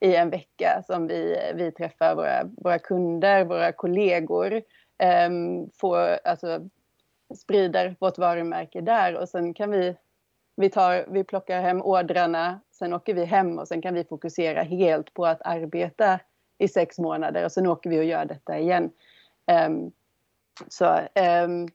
i 0.00 0.14
en 0.14 0.30
vecka 0.30 0.82
som 0.86 1.06
vi, 1.06 1.52
vi 1.54 1.72
träffar 1.72 2.14
våra, 2.14 2.44
våra 2.44 2.78
kunder, 2.78 3.44
våra 3.44 3.72
kollegor. 3.72 4.62
Eh, 4.98 5.30
får, 5.80 6.18
alltså, 6.24 6.68
sprider 7.34 7.96
vårt 8.00 8.18
varumärke 8.18 8.80
där 8.80 9.16
och 9.16 9.28
sen 9.28 9.54
kan 9.54 9.70
vi, 9.70 9.96
vi, 10.56 10.70
tar, 10.70 11.04
vi 11.08 11.24
plockar 11.24 11.60
hem 11.60 11.82
ordrarna, 11.82 12.60
sen 12.70 12.92
åker 12.92 13.14
vi 13.14 13.24
hem 13.24 13.58
och 13.58 13.68
sen 13.68 13.82
kan 13.82 13.94
vi 13.94 14.04
fokusera 14.04 14.62
helt 14.62 15.14
på 15.14 15.26
att 15.26 15.42
arbeta 15.42 16.20
i 16.58 16.68
sex 16.68 16.98
månader 16.98 17.44
och 17.44 17.52
sen 17.52 17.66
åker 17.66 17.90
vi 17.90 18.00
och 18.00 18.04
gör 18.04 18.24
detta 18.24 18.58
igen. 18.58 18.90
Um, 19.68 19.92
så 20.68 20.98
um, 21.44 21.68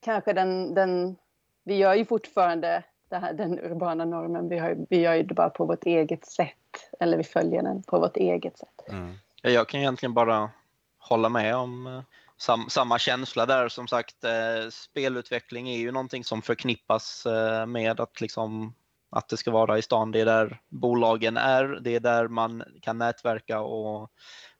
kanske 0.00 0.32
den, 0.32 0.74
den, 0.74 1.16
vi 1.64 1.76
gör 1.76 1.94
ju 1.94 2.04
fortfarande 2.04 2.84
här, 3.18 3.32
den 3.32 3.58
urbana 3.58 4.04
normen, 4.04 4.48
vi, 4.48 4.58
har, 4.58 4.86
vi 4.90 5.00
gör 5.00 5.14
ju 5.14 5.22
det 5.22 5.34
bara 5.34 5.50
på 5.50 5.64
vårt 5.64 5.86
eget 5.86 6.26
sätt, 6.26 6.90
eller 7.00 7.16
vi 7.16 7.24
följer 7.24 7.62
den 7.62 7.82
på 7.82 7.98
vårt 7.98 8.16
eget 8.16 8.58
sätt. 8.58 8.88
Mm. 8.88 9.14
Jag 9.42 9.68
kan 9.68 9.80
egentligen 9.80 10.14
bara 10.14 10.50
hålla 10.98 11.28
med 11.28 11.56
om 11.56 11.86
eh, 11.86 12.02
sam, 12.36 12.66
samma 12.68 12.98
känsla 12.98 13.46
där. 13.46 13.68
Som 13.68 13.88
sagt, 13.88 14.24
eh, 14.24 14.70
spelutveckling 14.70 15.68
är 15.68 15.78
ju 15.78 15.92
någonting 15.92 16.24
som 16.24 16.42
förknippas 16.42 17.26
eh, 17.26 17.66
med 17.66 18.00
att, 18.00 18.20
liksom, 18.20 18.74
att 19.10 19.28
det 19.28 19.36
ska 19.36 19.50
vara 19.50 19.78
i 19.78 19.82
stan. 19.82 20.12
Det 20.12 20.20
är 20.20 20.26
där 20.26 20.60
bolagen 20.68 21.36
är, 21.36 21.64
det 21.64 21.94
är 21.94 22.00
där 22.00 22.28
man 22.28 22.64
kan 22.80 22.98
nätverka 22.98 23.60
och, 23.60 24.10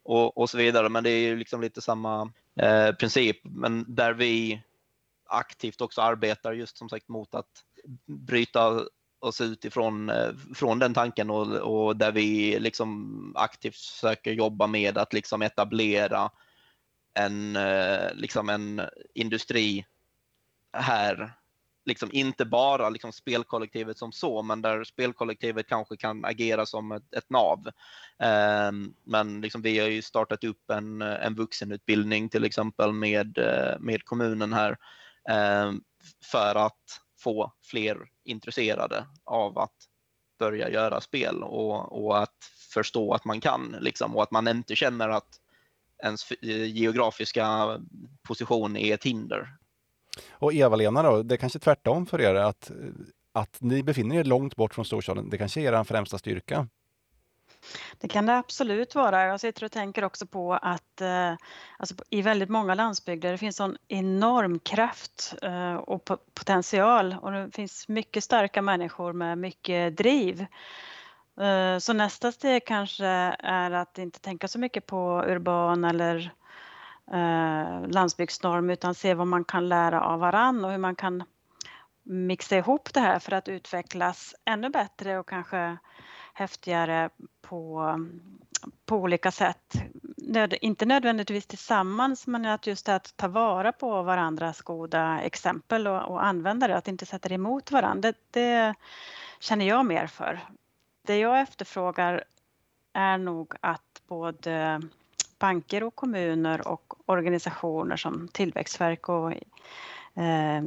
och, 0.03 0.37
och 0.37 0.49
så 0.49 0.57
vidare. 0.57 0.89
Men 0.89 1.03
det 1.03 1.09
är 1.09 1.19
ju 1.19 1.35
liksom 1.35 1.61
lite 1.61 1.81
samma 1.81 2.31
eh, 2.59 2.91
princip. 2.91 3.37
Men 3.43 3.95
där 3.95 4.13
vi 4.13 4.61
aktivt 5.27 5.81
också 5.81 6.01
arbetar 6.01 6.53
just 6.53 6.77
som 6.77 6.89
sagt 6.89 7.07
mot 7.07 7.35
att 7.35 7.63
bryta 8.05 8.85
oss 9.19 9.41
ut 9.41 9.65
ifrån 9.65 10.09
eh, 10.09 10.31
från 10.55 10.79
den 10.79 10.93
tanken 10.93 11.29
och, 11.29 11.47
och, 11.47 11.97
där 11.97 12.11
vi 12.11 12.59
liksom 12.59 13.33
aktivt 13.35 13.75
försöker 13.75 14.31
jobba 14.31 14.67
med 14.67 14.97
att 14.97 15.13
liksom 15.13 15.41
etablera 15.41 16.31
en, 17.13 17.55
eh, 17.55 18.13
liksom 18.13 18.49
en 18.49 18.81
industri 19.13 19.85
här, 20.77 21.33
liksom 21.85 22.09
inte 22.11 22.45
bara 22.45 22.89
liksom 22.89 23.11
spelkollektivet 23.11 23.97
som 23.97 24.11
så, 24.11 24.41
men 24.41 24.61
där 24.61 24.83
spelkollektivet 24.83 25.67
kanske 25.67 25.97
kan 25.97 26.25
agera 26.25 26.65
som 26.65 26.91
ett, 26.91 27.13
ett 27.13 27.29
nav. 27.29 27.69
Ehm, 28.19 28.93
men 29.03 29.41
liksom 29.41 29.61
vi 29.61 29.79
har 29.79 29.87
ju 29.87 30.01
startat 30.01 30.43
upp 30.43 30.69
en, 30.71 31.01
en 31.01 31.35
vuxenutbildning 31.35 32.29
till 32.29 32.45
exempel 32.45 32.93
med, 32.93 33.37
eh, 33.37 33.79
med 33.79 34.05
kommunen 34.05 34.53
här 34.53 34.77
ehm, 35.29 35.81
för 36.31 36.55
att 36.55 37.04
få 37.17 37.51
fler 37.63 37.97
intresserade 38.23 39.05
av 39.23 39.59
att 39.59 39.75
börja 40.39 40.69
göra 40.69 41.01
spel 41.01 41.43
och, 41.43 42.05
och 42.05 42.21
att 42.21 42.45
förstå 42.73 43.13
att 43.13 43.25
man 43.25 43.41
kan 43.41 43.75
liksom, 43.79 44.15
och 44.15 44.23
att 44.23 44.31
man 44.31 44.47
inte 44.47 44.75
känner 44.75 45.09
att 45.09 45.39
ens 46.03 46.31
eh, 46.31 46.65
geografiska 46.65 47.77
position 48.27 48.77
är 48.77 48.93
ett 48.93 49.03
hinder. 49.03 49.55
Och 50.29 50.53
Eva-Lena 50.53 51.03
då, 51.03 51.23
det 51.23 51.35
är 51.35 51.37
kanske 51.37 51.59
tvärtom 51.59 52.05
för 52.05 52.21
er 52.21 52.35
att, 52.35 52.71
att 53.31 53.57
ni 53.61 53.83
befinner 53.83 54.15
er 54.15 54.23
långt 54.23 54.55
bort 54.55 54.73
från 54.73 54.85
storstaden. 54.85 55.29
Det 55.29 55.37
kanske 55.37 55.61
är 55.61 55.73
er 55.73 55.83
främsta 55.83 56.17
styrka? 56.17 56.67
Det 57.99 58.07
kan 58.07 58.25
det 58.25 58.37
absolut 58.37 58.95
vara. 58.95 59.25
Jag 59.25 59.39
sitter 59.39 59.65
och 59.65 59.71
tänker 59.71 60.03
också 60.03 60.25
på 60.25 60.53
att 60.53 61.01
eh, 61.01 61.33
alltså 61.77 61.95
i 62.09 62.21
väldigt 62.21 62.49
många 62.49 62.75
landsbygder 62.75 63.31
det 63.31 63.37
finns 63.37 63.59
en 63.59 63.77
enorm 63.87 64.59
kraft 64.59 65.35
eh, 65.41 65.75
och 65.75 66.05
potential 66.33 67.15
och 67.21 67.31
det 67.31 67.51
finns 67.53 67.87
mycket 67.87 68.23
starka 68.23 68.61
människor 68.61 69.13
med 69.13 69.37
mycket 69.37 69.97
driv. 69.97 70.45
Eh, 71.39 71.77
så 71.79 71.93
nästa 71.93 72.31
steg 72.31 72.65
kanske 72.65 73.05
är 73.39 73.71
att 73.71 73.97
inte 73.97 74.19
tänka 74.19 74.47
så 74.47 74.59
mycket 74.59 74.85
på 74.85 75.23
urban 75.27 75.83
eller 75.83 76.31
eh, 77.11 77.87
landsbygdsnorm 77.87 78.69
utan 78.69 78.95
se 78.95 79.13
vad 79.13 79.27
man 79.27 79.43
kan 79.43 79.69
lära 79.69 80.01
av 80.01 80.19
varann 80.19 80.65
och 80.65 80.71
hur 80.71 80.77
man 80.77 80.95
kan 80.95 81.23
mixa 82.03 82.57
ihop 82.57 82.93
det 82.93 82.99
här 82.99 83.19
för 83.19 83.31
att 83.31 83.47
utvecklas 83.47 84.35
ännu 84.45 84.69
bättre 84.69 85.19
och 85.19 85.29
kanske 85.29 85.77
häftigare 86.37 87.09
på, 87.41 87.95
på 88.85 88.95
olika 88.95 89.31
sätt. 89.31 89.73
Nöd, 90.17 90.55
inte 90.61 90.85
nödvändigtvis 90.85 91.45
tillsammans 91.45 92.27
men 92.27 92.45
att 92.45 92.67
just 92.67 92.89
att 92.89 93.17
ta 93.17 93.27
vara 93.27 93.71
på 93.71 94.01
varandras 94.01 94.61
goda 94.61 95.21
exempel 95.21 95.87
och, 95.87 96.11
och 96.11 96.25
använda 96.25 96.67
det, 96.67 96.77
att 96.77 96.87
inte 96.87 97.05
sätta 97.05 97.29
det 97.29 97.35
emot 97.35 97.71
varandra. 97.71 98.11
Det, 98.11 98.15
det 98.31 98.75
känner 99.39 99.65
jag 99.65 99.85
mer 99.85 100.07
för. 100.07 100.39
Det 101.01 101.17
jag 101.17 101.39
efterfrågar 101.39 102.23
är 102.93 103.17
nog 103.17 103.53
att 103.61 104.01
både 104.07 104.81
banker 105.39 105.83
och 105.83 105.95
kommuner 105.95 106.67
och 106.67 106.93
organisationer 107.05 107.97
som 107.97 108.27
Tillväxtverk 108.27 109.09
och 109.09 109.31
eh, 110.21 110.63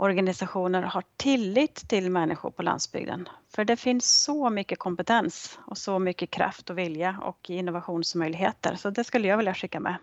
organisationer 0.00 0.82
har 0.82 1.02
tillit 1.16 1.88
till 1.88 2.10
människor 2.10 2.50
på 2.50 2.62
landsbygden. 2.62 3.28
För 3.54 3.64
det 3.64 3.76
finns 3.76 4.22
så 4.22 4.50
mycket 4.50 4.78
kompetens 4.78 5.58
och 5.66 5.78
så 5.78 5.98
mycket 5.98 6.30
kraft 6.30 6.70
och 6.70 6.78
vilja 6.78 7.18
och 7.22 7.50
innovationsmöjligheter. 7.50 8.74
Så 8.76 8.90
det 8.90 9.04
skulle 9.04 9.28
jag 9.28 9.36
vilja 9.36 9.54
skicka 9.54 9.80
med. 9.80 9.96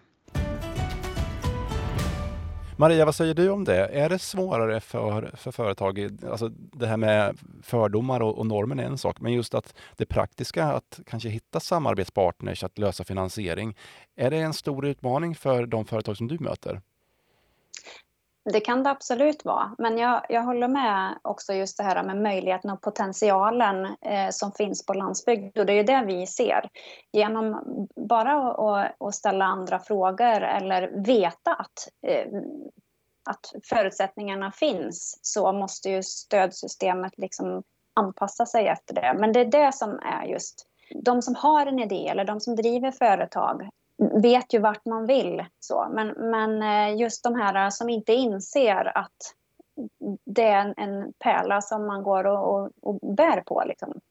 Maria, 2.79 3.05
vad 3.05 3.15
säger 3.15 3.33
du 3.33 3.49
om 3.49 3.63
det? 3.63 3.85
Är 3.85 4.09
det 4.09 4.19
svårare 4.19 4.79
för, 4.79 5.31
för 5.35 5.51
företag, 5.51 6.09
alltså 6.29 6.49
det 6.49 6.87
här 6.87 6.97
med 6.97 7.37
fördomar 7.63 8.19
och, 8.19 8.37
och 8.37 8.45
normen 8.45 8.79
är 8.79 8.83
en 8.83 8.97
sak, 8.97 9.21
men 9.21 9.33
just 9.33 9.53
att 9.53 9.75
det 9.95 10.05
praktiska, 10.05 10.65
att 10.65 10.99
kanske 11.05 11.29
hitta 11.29 11.59
samarbetspartners, 11.59 12.63
att 12.63 12.77
lösa 12.77 13.03
finansiering. 13.03 13.77
Är 14.15 14.31
det 14.31 14.37
en 14.37 14.53
stor 14.53 14.85
utmaning 14.85 15.35
för 15.35 15.65
de 15.65 15.85
företag 15.85 16.17
som 16.17 16.27
du 16.27 16.37
möter? 16.39 16.81
Det 18.51 18.59
kan 18.59 18.83
det 18.83 18.89
absolut 18.89 19.45
vara, 19.45 19.75
men 19.77 19.97
jag, 19.97 20.25
jag 20.29 20.41
håller 20.41 20.67
med 20.67 21.19
också 21.21 21.53
just 21.53 21.77
det 21.77 21.83
här 21.83 22.03
med 22.03 22.17
möjligheten 22.17 22.71
och 22.71 22.81
potentialen 22.81 23.85
eh, 23.85 24.29
som 24.31 24.51
finns 24.51 24.85
på 24.85 24.93
landsbygd 24.93 25.57
och 25.57 25.65
det 25.65 25.73
är 25.73 25.77
ju 25.77 25.83
det 25.83 26.03
vi 26.05 26.27
ser. 26.27 26.69
Genom 27.11 27.61
bara 27.95 28.51
att 28.99 29.15
ställa 29.15 29.45
andra 29.45 29.79
frågor 29.79 30.41
eller 30.41 31.05
veta 31.05 31.53
att, 31.53 31.89
eh, 32.07 32.27
att 33.29 33.53
förutsättningarna 33.69 34.51
finns 34.51 35.19
så 35.21 35.53
måste 35.53 35.89
ju 35.89 36.03
stödsystemet 36.03 37.13
liksom 37.17 37.63
anpassa 37.93 38.45
sig 38.45 38.67
efter 38.67 38.93
det. 38.95 39.15
Men 39.19 39.33
det 39.33 39.39
är 39.39 39.45
det 39.45 39.73
som 39.73 39.99
är 39.99 40.25
just 40.25 40.67
de 41.03 41.21
som 41.21 41.35
har 41.35 41.65
en 41.65 41.79
idé 41.79 42.07
eller 42.07 42.25
de 42.25 42.39
som 42.39 42.55
driver 42.55 42.91
företag 42.91 43.69
vet 43.97 44.53
ju 44.53 44.59
vart 44.59 44.85
man 44.85 45.05
vill. 45.05 45.45
Så. 45.59 45.87
Men, 45.93 46.07
men 46.07 46.61
eh, 46.61 47.01
just 47.01 47.23
de 47.23 47.35
här 47.35 47.69
som 47.69 47.89
inte 47.89 48.13
inser 48.13 48.97
att 48.97 49.35
det 50.25 50.43
är 50.43 50.61
en, 50.61 50.73
en 50.77 51.13
pärla 51.13 51.61
som 51.61 51.87
man 51.87 52.03
går 52.03 52.27
och, 52.27 52.53
och, 52.53 52.71
och 52.81 53.15
bär 53.15 53.41
på. 53.41 53.63
Liksom. 53.67 54.01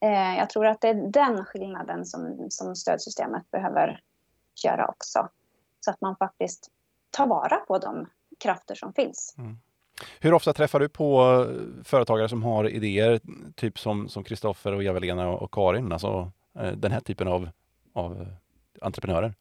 Eh, 0.00 0.38
jag 0.38 0.50
tror 0.50 0.66
att 0.66 0.80
det 0.80 0.88
är 0.88 0.94
den 0.94 1.44
skillnaden 1.44 2.06
som, 2.06 2.46
som 2.50 2.76
stödsystemet 2.76 3.50
behöver 3.50 4.00
göra 4.64 4.86
också. 4.86 5.28
Så 5.80 5.90
att 5.90 6.00
man 6.00 6.16
faktiskt 6.16 6.70
tar 7.10 7.26
vara 7.26 7.56
på 7.56 7.78
de 7.78 8.06
krafter 8.38 8.74
som 8.74 8.92
finns. 8.92 9.34
Mm. 9.38 9.58
Hur 10.20 10.34
ofta 10.34 10.52
träffar 10.52 10.80
du 10.80 10.88
på 10.88 11.22
eh, 11.22 11.84
företagare 11.84 12.28
som 12.28 12.42
har 12.42 12.68
idéer, 12.68 13.20
typ 13.54 13.78
som 13.78 14.08
Kristoffer 14.08 14.72
och 14.72 14.84
Eva-Lena 14.84 15.28
och 15.28 15.50
Karin, 15.50 15.92
alltså 15.92 16.32
eh, 16.58 16.72
den 16.72 16.92
här 16.92 17.00
typen 17.00 17.28
av, 17.28 17.50
av 17.92 18.26
entreprenörer? 18.82 19.34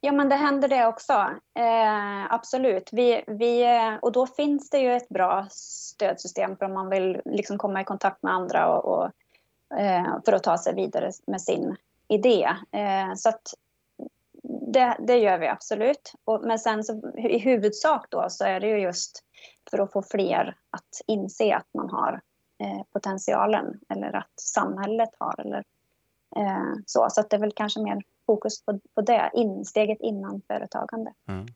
Ja, 0.00 0.12
men 0.12 0.28
det 0.28 0.34
händer 0.34 0.68
det 0.68 0.86
också. 0.86 1.12
Eh, 1.54 2.32
absolut. 2.32 2.88
Vi, 2.92 3.24
vi, 3.26 3.62
eh, 3.62 3.94
och 3.94 4.12
då 4.12 4.26
finns 4.26 4.70
det 4.70 4.78
ju 4.78 4.92
ett 4.92 5.08
bra 5.08 5.46
stödsystem 5.50 6.56
för 6.56 6.66
om 6.66 6.72
man 6.72 6.90
vill 6.90 7.20
liksom 7.24 7.58
komma 7.58 7.80
i 7.80 7.84
kontakt 7.84 8.22
med 8.22 8.34
andra 8.34 8.76
och, 8.76 8.98
och 8.98 9.10
eh, 9.78 10.18
för 10.24 10.32
att 10.32 10.42
ta 10.42 10.58
sig 10.58 10.74
vidare 10.74 11.12
med 11.26 11.42
sin 11.42 11.76
idé. 12.08 12.48
Eh, 12.70 13.14
så 13.16 13.28
att 13.28 13.54
det, 14.72 14.96
det, 15.00 15.18
gör 15.18 15.38
vi 15.38 15.48
absolut. 15.48 16.12
Och, 16.24 16.40
men 16.44 16.58
sen 16.58 16.84
så, 16.84 17.12
i 17.16 17.38
huvudsak 17.38 18.06
då 18.10 18.26
så 18.30 18.44
är 18.44 18.60
det 18.60 18.66
ju 18.66 18.80
just 18.80 19.24
för 19.70 19.78
att 19.78 19.92
få 19.92 20.02
fler 20.02 20.56
att 20.70 21.00
inse 21.06 21.56
att 21.56 21.68
man 21.74 21.90
har 21.90 22.20
eh, 22.58 22.82
potentialen 22.92 23.80
eller 23.88 24.16
att 24.16 24.40
samhället 24.40 25.10
har 25.18 25.40
eller 25.40 25.64
eh, 26.36 26.72
så. 26.86 27.06
Så 27.10 27.20
att 27.20 27.30
det 27.30 27.36
är 27.36 27.40
väl 27.40 27.52
kanske 27.52 27.80
mer 27.80 28.02
fokus 28.30 28.64
på, 28.64 28.80
på 28.94 29.00
det, 29.00 29.30
insteget 29.34 29.98
innan 30.00 30.42
företagande. 30.48 31.12
Mm. 31.28 31.46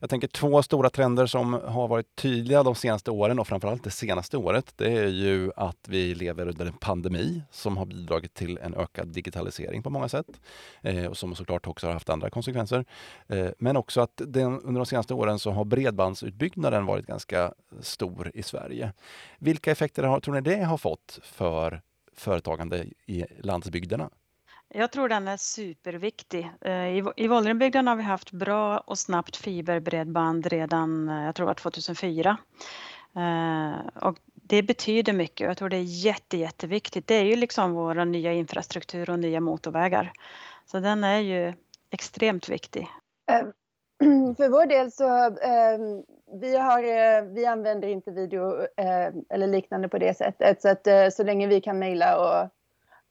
Jag 0.00 0.10
tänker 0.10 0.28
två 0.28 0.62
stora 0.62 0.90
trender 0.90 1.26
som 1.26 1.52
har 1.52 1.88
varit 1.88 2.16
tydliga 2.16 2.62
de 2.62 2.74
senaste 2.74 3.10
åren 3.10 3.38
och 3.38 3.46
framförallt 3.46 3.84
det 3.84 3.90
senaste 3.90 4.36
året. 4.36 4.72
Det 4.76 4.92
är 4.92 5.06
ju 5.06 5.50
att 5.56 5.88
vi 5.88 6.14
lever 6.14 6.48
under 6.48 6.66
en 6.66 6.72
pandemi 6.72 7.42
som 7.50 7.76
har 7.76 7.86
bidragit 7.86 8.34
till 8.34 8.58
en 8.58 8.74
ökad 8.74 9.08
digitalisering 9.08 9.82
på 9.82 9.90
många 9.90 10.08
sätt 10.08 10.26
eh, 10.82 11.06
och 11.06 11.16
som 11.16 11.34
såklart 11.34 11.66
också 11.66 11.86
har 11.86 11.94
haft 11.94 12.10
andra 12.10 12.30
konsekvenser. 12.30 12.84
Eh, 13.28 13.48
men 13.58 13.76
också 13.76 14.00
att 14.00 14.22
den, 14.26 14.60
under 14.60 14.78
de 14.78 14.86
senaste 14.86 15.14
åren 15.14 15.38
så 15.38 15.50
har 15.50 15.64
bredbandsutbyggnaden 15.64 16.86
varit 16.86 17.06
ganska 17.06 17.52
stor 17.80 18.30
i 18.34 18.42
Sverige. 18.42 18.92
Vilka 19.38 19.70
effekter 19.70 20.02
har, 20.02 20.20
tror 20.20 20.34
ni 20.34 20.40
det 20.40 20.64
har 20.64 20.78
fått 20.78 21.18
för 21.22 21.82
företagande 22.16 22.86
i 23.06 23.24
landsbygderna? 23.38 24.10
Jag 24.70 24.92
tror 24.92 25.08
den 25.08 25.28
är 25.28 25.36
superviktig. 25.36 26.50
Eh, 26.60 26.98
I, 27.16 27.28
Vålerenbygden 27.28 27.86
har 27.86 27.96
vi 27.96 28.02
haft 28.02 28.32
bra 28.32 28.78
och 28.78 28.98
snabbt 28.98 29.36
fiberbredband 29.36 30.46
redan, 30.46 31.08
eh, 31.08 31.24
jag 31.24 31.34
tror 31.34 31.46
det 31.46 31.50
var 31.50 31.54
2004. 31.54 32.38
Eh, 33.16 34.04
och 34.08 34.18
det 34.34 34.62
betyder 34.62 35.12
mycket 35.12 35.46
jag 35.46 35.56
tror 35.56 35.68
det 35.68 35.76
är 35.76 36.04
jätte, 36.04 36.36
jätteviktigt. 36.36 37.06
Det 37.06 37.14
är 37.14 37.24
ju 37.24 37.36
liksom 37.36 37.72
vår 37.72 38.04
nya 38.04 38.32
infrastruktur 38.32 39.10
och 39.10 39.18
nya 39.18 39.40
motorvägar. 39.40 40.12
Så 40.66 40.80
den 40.80 41.04
är 41.04 41.18
ju 41.18 41.52
extremt 41.90 42.48
viktig. 42.48 42.88
För 44.36 44.48
vår 44.48 44.66
del 44.66 44.92
så 44.92 45.08
ehm, 45.42 46.02
vi, 46.40 46.56
har, 46.56 47.22
vi 47.34 47.46
använder 47.46 47.88
inte 47.88 48.10
video 48.10 48.66
ehm, 48.76 49.24
eller 49.28 49.46
liknande 49.46 49.88
på 49.88 49.98
det 49.98 50.16
sättet. 50.16 50.62
Så 50.62 50.68
att 50.68 51.12
så 51.12 51.22
länge 51.22 51.46
vi 51.46 51.60
kan 51.60 51.78
mejla 51.78 52.18
och 52.18 52.50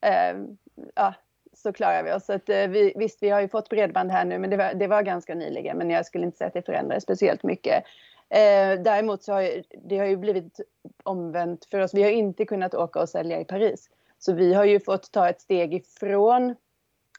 ehm, 0.07 0.57
ja, 0.95 1.13
så 1.61 1.73
klarar 1.73 2.03
vi 2.03 2.13
oss. 2.13 2.25
Så 2.25 2.33
att, 2.33 2.49
eh, 2.49 2.67
vi, 2.67 2.93
visst, 2.95 3.23
vi 3.23 3.29
har 3.29 3.41
ju 3.41 3.47
fått 3.47 3.69
bredband 3.69 4.11
här 4.11 4.25
nu, 4.25 4.39
men 4.39 4.49
det 4.49 4.57
var, 4.57 4.73
det 4.73 4.87
var 4.87 5.01
ganska 5.01 5.35
nyligen. 5.35 5.77
Men 5.77 5.89
jag 5.89 6.05
skulle 6.05 6.25
inte 6.25 6.37
säga 6.37 6.47
att 6.47 6.53
det 6.53 6.65
förändrade 6.65 7.01
speciellt 7.01 7.43
mycket. 7.43 7.83
Eh, 8.29 8.81
däremot 8.81 9.23
så 9.23 9.33
har 9.33 9.63
det 9.89 9.97
har 9.97 10.05
ju 10.05 10.17
blivit 10.17 10.59
omvänt 11.03 11.65
för 11.65 11.79
oss. 11.79 11.93
Vi 11.93 12.03
har 12.03 12.09
inte 12.09 12.45
kunnat 12.45 12.75
åka 12.75 12.99
och 12.99 13.09
sälja 13.09 13.39
i 13.39 13.45
Paris. 13.45 13.89
Så 14.19 14.33
vi 14.33 14.53
har 14.53 14.65
ju 14.65 14.79
fått 14.79 15.11
ta 15.11 15.29
ett 15.29 15.41
steg 15.41 15.73
ifrån 15.73 16.55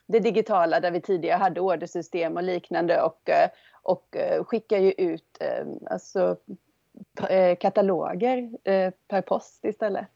det 0.07 0.19
digitala 0.19 0.79
där 0.79 0.91
vi 0.91 1.01
tidigare 1.01 1.37
hade 1.37 1.61
ordersystem 1.61 2.37
och 2.37 2.43
liknande 2.43 3.01
och, 3.01 3.29
eh, 3.29 3.49
och 3.81 4.15
eh, 4.15 4.43
skickar 4.43 4.77
ju 4.77 4.91
ut 4.91 5.41
alltså, 5.85 6.37
kataloger 7.59 8.49
per 9.07 9.21
post 9.21 9.65
istället 9.65 10.07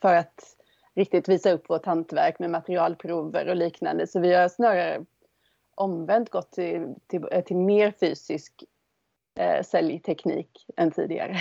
för 0.00 0.14
att 0.14 0.56
riktigt 0.96 1.28
visa 1.28 1.52
upp 1.52 1.70
vårt 1.70 1.86
hantverk 1.86 2.38
med 2.38 2.50
materialprover 2.50 3.48
och 3.48 3.56
liknande. 3.56 4.06
Så 4.06 4.20
vi 4.20 4.34
har 4.34 4.48
snarare 4.48 5.04
omvänt 5.74 6.30
gått 6.30 6.52
till, 6.52 6.94
till, 7.06 7.42
till 7.46 7.56
mer 7.56 7.92
fysisk 8.00 8.64
eh, 9.38 9.62
säljteknik 9.62 10.66
än 10.76 10.90
tidigare 10.90 11.36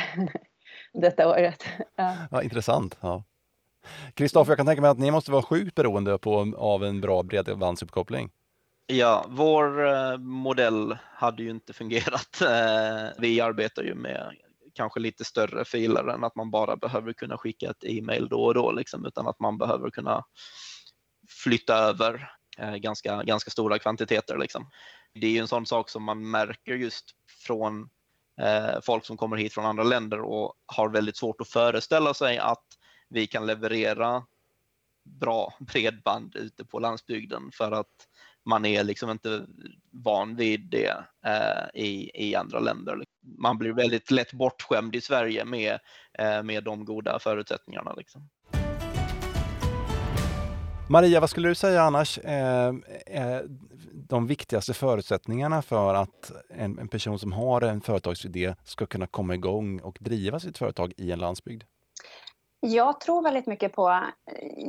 detta 0.94 1.30
året. 1.30 1.64
Ja. 1.96 2.16
ja 2.32 2.44
intressant. 2.44 2.98
Kristoffer, 4.14 4.50
ja. 4.50 4.52
jag 4.52 4.58
kan 4.58 4.66
tänka 4.66 4.82
mig 4.82 4.92
att 4.92 5.00
ni 5.00 5.12
måste 5.12 5.32
vara 5.32 5.44
sjukt 5.44 5.76
beroende 5.76 6.18
på, 6.18 6.54
av 6.58 6.84
en 6.84 7.02
bra 7.02 7.24
bredbandsuppkoppling. 7.24 8.32
Ja, 8.88 9.26
vår 9.30 9.88
eh, 9.88 10.18
modell 10.18 10.98
hade 11.04 11.44
ju 11.44 11.50
inte 11.50 11.74
fungerat. 11.74 12.42
Eh, 12.42 13.10
vi 13.18 13.42
arbetar 13.42 13.84
ju 13.84 13.96
med 13.96 14.36
kanske 14.74 15.00
lite 15.00 15.26
större 15.26 15.66
filer 15.66 16.08
än 16.08 16.24
att 16.24 16.36
man 16.36 16.52
bara 16.52 16.76
behöver 16.76 17.14
kunna 17.14 17.38
skicka 17.38 17.70
ett 17.70 17.84
e-mail 17.84 18.28
då 18.30 18.44
och 18.44 18.54
då, 18.54 18.72
liksom, 18.72 19.06
utan 19.06 19.28
att 19.28 19.40
man 19.40 19.58
behöver 19.58 19.90
kunna 19.90 20.26
flytta 21.44 21.76
över 21.76 22.32
eh, 22.58 22.76
ganska, 22.76 23.24
ganska 23.24 23.52
stora 23.52 23.80
kvantiteter. 23.80 24.38
Liksom. 24.38 24.70
Det 25.14 25.28
är 25.28 25.32
ju 25.32 25.40
en 25.40 25.48
sån 25.48 25.66
sak 25.66 25.90
som 25.90 26.04
man 26.04 26.32
märker 26.32 26.74
just 26.74 27.06
från 27.46 27.90
eh, 28.42 28.82
folk 28.84 29.06
som 29.06 29.18
kommer 29.18 29.38
hit 29.38 29.54
från 29.54 29.66
andra 29.66 29.84
länder 29.84 30.22
och 30.22 30.54
har 30.66 30.90
väldigt 30.90 31.18
svårt 31.18 31.42
att 31.42 31.50
föreställa 31.50 32.14
sig 32.14 32.38
att 32.38 32.66
vi 33.10 33.28
kan 33.28 33.46
leverera 33.46 34.26
bra 35.04 35.54
bredband 35.60 36.36
ute 36.36 36.66
på 36.66 36.80
landsbygden 36.80 37.52
för 37.54 37.72
att 37.72 38.08
man 38.46 38.66
är 38.66 38.84
liksom 38.84 39.10
inte 39.10 39.46
van 39.92 40.36
vid 40.36 40.70
det 40.70 40.94
eh, 41.26 41.82
i, 41.82 42.12
i 42.14 42.36
andra 42.36 42.60
länder. 42.60 43.04
Man 43.38 43.58
blir 43.58 43.74
väldigt 43.74 44.12
lätt 44.12 44.34
bortskämd 44.34 44.96
i 44.96 45.02
Sverige 45.02 45.46
med, 45.46 45.80
eh, 46.20 46.44
med 46.44 46.64
de 46.64 46.86
goda 46.86 47.20
förutsättningarna. 47.20 47.94
Liksom. 47.94 48.30
Maria, 50.90 51.20
vad 51.20 51.30
skulle 51.30 51.48
du 51.48 51.56
säga 51.56 51.82
annars 51.82 52.20
är 52.24 52.68
eh, 53.08 53.42
de 53.94 54.28
viktigaste 54.28 54.74
förutsättningarna 54.74 55.62
för 55.62 55.94
att 55.94 56.32
en, 56.50 56.80
en 56.80 56.88
person 56.88 57.20
som 57.20 57.32
har 57.32 57.62
en 57.62 57.82
företagsidé 57.82 58.56
ska 58.64 58.86
kunna 58.86 59.08
komma 59.08 59.34
igång 59.34 59.80
och 59.80 59.98
driva 60.00 60.40
sitt 60.40 60.58
företag 60.58 60.94
i 60.98 61.12
en 61.12 61.20
landsbygd? 61.20 61.64
Jag 62.66 63.00
tror 63.00 63.24
väldigt 63.24 63.48
mycket 63.48 63.74
på 63.74 64.04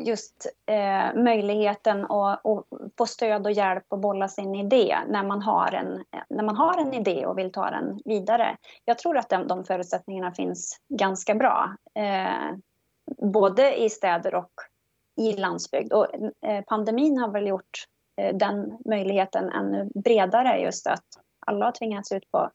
just 0.06 0.46
eh, 0.66 1.22
möjligheten 1.22 2.04
att, 2.04 2.46
att, 2.46 2.64
få 2.98 3.06
stöd 3.06 3.46
och 3.46 3.52
hjälp 3.52 3.92
att 3.92 4.00
bolla 4.00 4.28
sin 4.28 4.54
idé 4.54 4.98
när 5.08 5.22
man, 5.22 5.42
har 5.42 5.72
en, 5.72 6.04
när 6.28 6.44
man 6.44 6.56
har 6.56 6.78
en 6.80 6.94
idé 6.94 7.26
och 7.26 7.38
vill 7.38 7.52
ta 7.52 7.70
den 7.70 8.00
vidare. 8.04 8.56
Jag 8.84 8.98
tror 8.98 9.16
att 9.16 9.28
de, 9.28 9.48
de 9.48 9.64
förutsättningarna 9.64 10.32
finns 10.32 10.80
ganska 10.88 11.34
bra. 11.34 11.76
Eh, 11.94 12.56
både 13.32 13.76
i 13.84 13.90
städer 13.90 14.34
och 14.34 14.52
i 15.16 15.32
landsbygd. 15.32 15.92
Och, 15.92 16.06
eh, 16.46 16.64
pandemin 16.64 17.18
har 17.18 17.28
väl 17.28 17.46
gjort 17.46 17.84
eh, 18.16 18.36
den 18.36 18.78
möjligheten 18.84 19.50
ännu 19.50 19.90
bredare 19.94 20.60
just 20.60 20.86
att 20.86 21.04
alla 21.46 21.64
har 21.64 21.72
tvingats 21.72 22.12
ut 22.12 22.30
på 22.30 22.50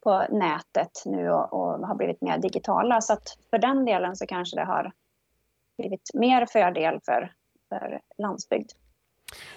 på 0.00 0.26
nätet 0.30 1.02
nu 1.06 1.30
och, 1.30 1.52
och, 1.52 1.86
har 1.88 1.94
blivit 1.94 2.20
mer 2.20 2.38
digitala. 2.38 3.00
Så 3.00 3.12
att 3.12 3.38
för 3.50 3.58
den 3.58 3.84
delen 3.84 4.16
så 4.16 4.26
kanske 4.26 4.56
det 4.56 4.64
har 4.64 4.92
blivit 5.78 6.10
mer 6.14 6.46
fördel 6.46 7.00
för, 7.04 7.32
för 7.68 8.00
landsbygd. 8.18 8.70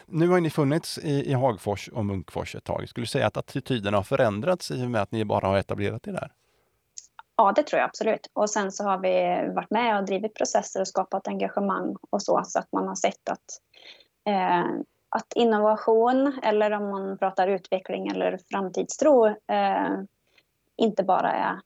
Nu 0.06 0.28
har 0.28 0.40
ni 0.40 0.50
funnits 0.50 0.98
i, 0.98 1.32
i 1.32 1.34
Hagfors 1.34 1.90
och 1.90 2.06
Munkfors 2.06 2.56
ett 2.56 2.64
tag. 2.64 2.90
Skulle 2.90 3.04
du 3.04 3.08
säga 3.08 3.28
att 3.28 3.38
attityderna 3.38 3.98
har 3.98 4.04
förändrats 4.04 4.72
i 4.72 4.86
och 4.86 4.92
med 4.92 5.02
att 5.02 5.12
ni 5.12 5.26
bara 5.26 5.48
har 5.48 5.58
etablerat 5.58 6.08
er 6.08 6.12
där? 6.12 6.32
Ja, 7.36 7.52
det 7.52 7.64
tror 7.64 7.80
jag 7.80 7.88
absolut. 7.88 8.28
Och 8.34 8.50
sen 8.50 8.72
så 8.72 8.84
har 8.84 8.98
vi 8.98 9.48
varit 9.56 9.72
med 9.72 9.98
och 9.98 10.06
drivit 10.06 10.36
processer 10.36 10.82
och 10.82 10.88
skapat 10.88 11.28
engagemang 11.28 11.96
och 12.10 12.22
så, 12.22 12.42
så 12.46 12.60
att 12.60 12.72
man 12.72 12.88
har 12.88 12.96
sett 12.96 13.30
att, 13.30 13.46
eh, 14.26 14.66
att 15.10 15.34
innovation, 15.36 16.40
eller 16.44 16.72
om 16.72 16.90
man 16.90 17.18
pratar 17.18 17.48
utveckling 17.48 18.08
eller 18.08 18.40
framtidstro, 18.52 19.28
eh, 19.28 20.02
inte 20.78 21.04
bara 21.04 21.32
är 21.32 21.60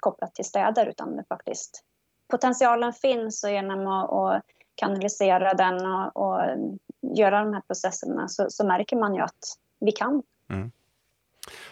kopplat 0.00 0.34
till 0.34 0.44
städer 0.44 0.86
utan 0.86 1.16
det 1.16 1.24
faktiskt 1.28 1.84
potentialen 2.28 2.92
finns 2.92 3.44
och 3.44 3.50
genom 3.50 3.86
att 3.86 4.10
och 4.10 4.40
kanalisera 4.74 5.54
den 5.54 5.86
och, 5.86 6.16
och, 6.16 6.40
göra 7.16 7.44
de 7.44 7.54
här 7.54 7.60
processerna 7.60 8.28
så, 8.28 8.46
så, 8.50 8.66
märker 8.66 8.96
man 8.96 9.14
ju 9.14 9.20
att 9.20 9.58
vi 9.80 9.92
kan. 9.92 10.22
Mm. 10.50 10.70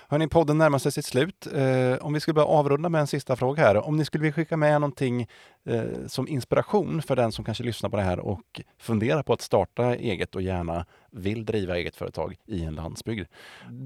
Hörni, 0.08 0.28
podden 0.28 0.58
närmar 0.58 0.78
sig 0.78 0.92
sitt 0.92 1.04
slut. 1.04 1.46
Eh, 1.46 2.06
om 2.06 2.12
vi 2.12 2.20
skulle 2.20 2.34
börja 2.34 2.46
avrunda 2.46 2.88
med 2.88 3.00
en 3.00 3.06
sista 3.06 3.36
fråga 3.36 3.62
här. 3.62 3.86
Om 3.86 3.96
ni 3.96 4.04
skulle 4.04 4.22
vilja 4.22 4.34
skicka 4.34 4.56
med 4.56 4.80
någonting 4.80 5.28
eh, 5.64 6.06
som 6.06 6.28
inspiration 6.28 7.02
för 7.02 7.16
den 7.16 7.32
som 7.32 7.44
kanske 7.44 7.64
lyssnar 7.64 7.90
på 7.90 7.96
det 7.96 8.02
här 8.02 8.18
och 8.18 8.60
funderar 8.78 9.22
på 9.22 9.32
att 9.32 9.40
starta 9.40 9.94
eget 9.94 10.34
och 10.34 10.42
gärna 10.42 10.86
vill 11.10 11.44
driva 11.44 11.76
eget 11.76 11.96
företag 11.96 12.36
i 12.46 12.64
en 12.64 12.74
landsbygd. 12.74 13.28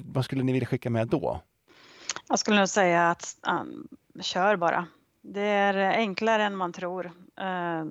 Vad 0.04 0.24
skulle 0.24 0.42
ni 0.42 0.52
vilja 0.52 0.66
skicka 0.66 0.90
med 0.90 1.08
då? 1.08 1.40
Jag 2.28 2.38
skulle 2.38 2.58
nog 2.58 2.68
säga 2.68 3.10
att 3.10 3.36
um, 3.48 3.88
kör 4.20 4.56
bara. 4.56 4.86
Det 5.22 5.40
är 5.40 5.74
enklare 5.74 6.44
än 6.44 6.56
man 6.56 6.72
tror. 6.72 7.06
Uh, 7.40 7.84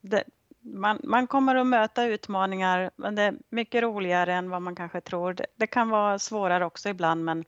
det, 0.00 0.24
man, 0.66 1.00
man, 1.02 1.26
kommer 1.26 1.54
att 1.54 1.66
möta 1.66 2.04
utmaningar, 2.04 2.90
men 2.96 3.14
det 3.14 3.22
är 3.22 3.34
mycket 3.50 3.82
roligare 3.82 4.34
än 4.34 4.50
vad 4.50 4.62
man 4.62 4.76
kanske 4.76 5.00
tror. 5.00 5.34
Det, 5.34 5.46
det 5.56 5.66
kan 5.66 5.90
vara 5.90 6.18
svårare 6.18 6.66
också 6.66 6.88
ibland, 6.88 7.24
men 7.24 7.44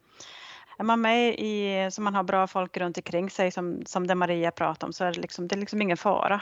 är 0.78 0.84
man 0.84 1.00
med 1.00 1.34
i, 1.34 1.88
så 1.92 2.02
man 2.02 2.14
har 2.14 2.22
bra 2.22 2.46
folk 2.46 2.76
runt 2.76 2.96
omkring 2.96 3.30
sig, 3.30 3.50
som, 3.50 3.82
som 3.86 4.06
det 4.06 4.14
Maria 4.14 4.50
pratade 4.50 4.86
om, 4.86 4.92
så 4.92 5.04
är 5.04 5.12
det 5.12 5.20
liksom, 5.20 5.48
det 5.48 5.54
är 5.54 5.60
liksom 5.60 5.82
ingen 5.82 5.96
fara. 5.96 6.40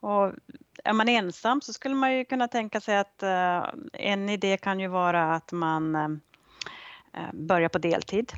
Och 0.00 0.32
är 0.84 0.92
man 0.92 1.08
ensam 1.08 1.60
så 1.60 1.72
skulle 1.72 1.94
man 1.94 2.16
ju 2.16 2.24
kunna 2.24 2.48
tänka 2.48 2.80
sig 2.80 2.98
att 2.98 3.22
uh, 3.22 3.64
en 3.92 4.28
idé 4.28 4.56
kan 4.56 4.80
ju 4.80 4.88
vara 4.88 5.34
att 5.34 5.52
man 5.52 5.96
uh, 5.96 6.08
börjar 7.32 7.68
på 7.68 7.78
deltid 7.78 8.32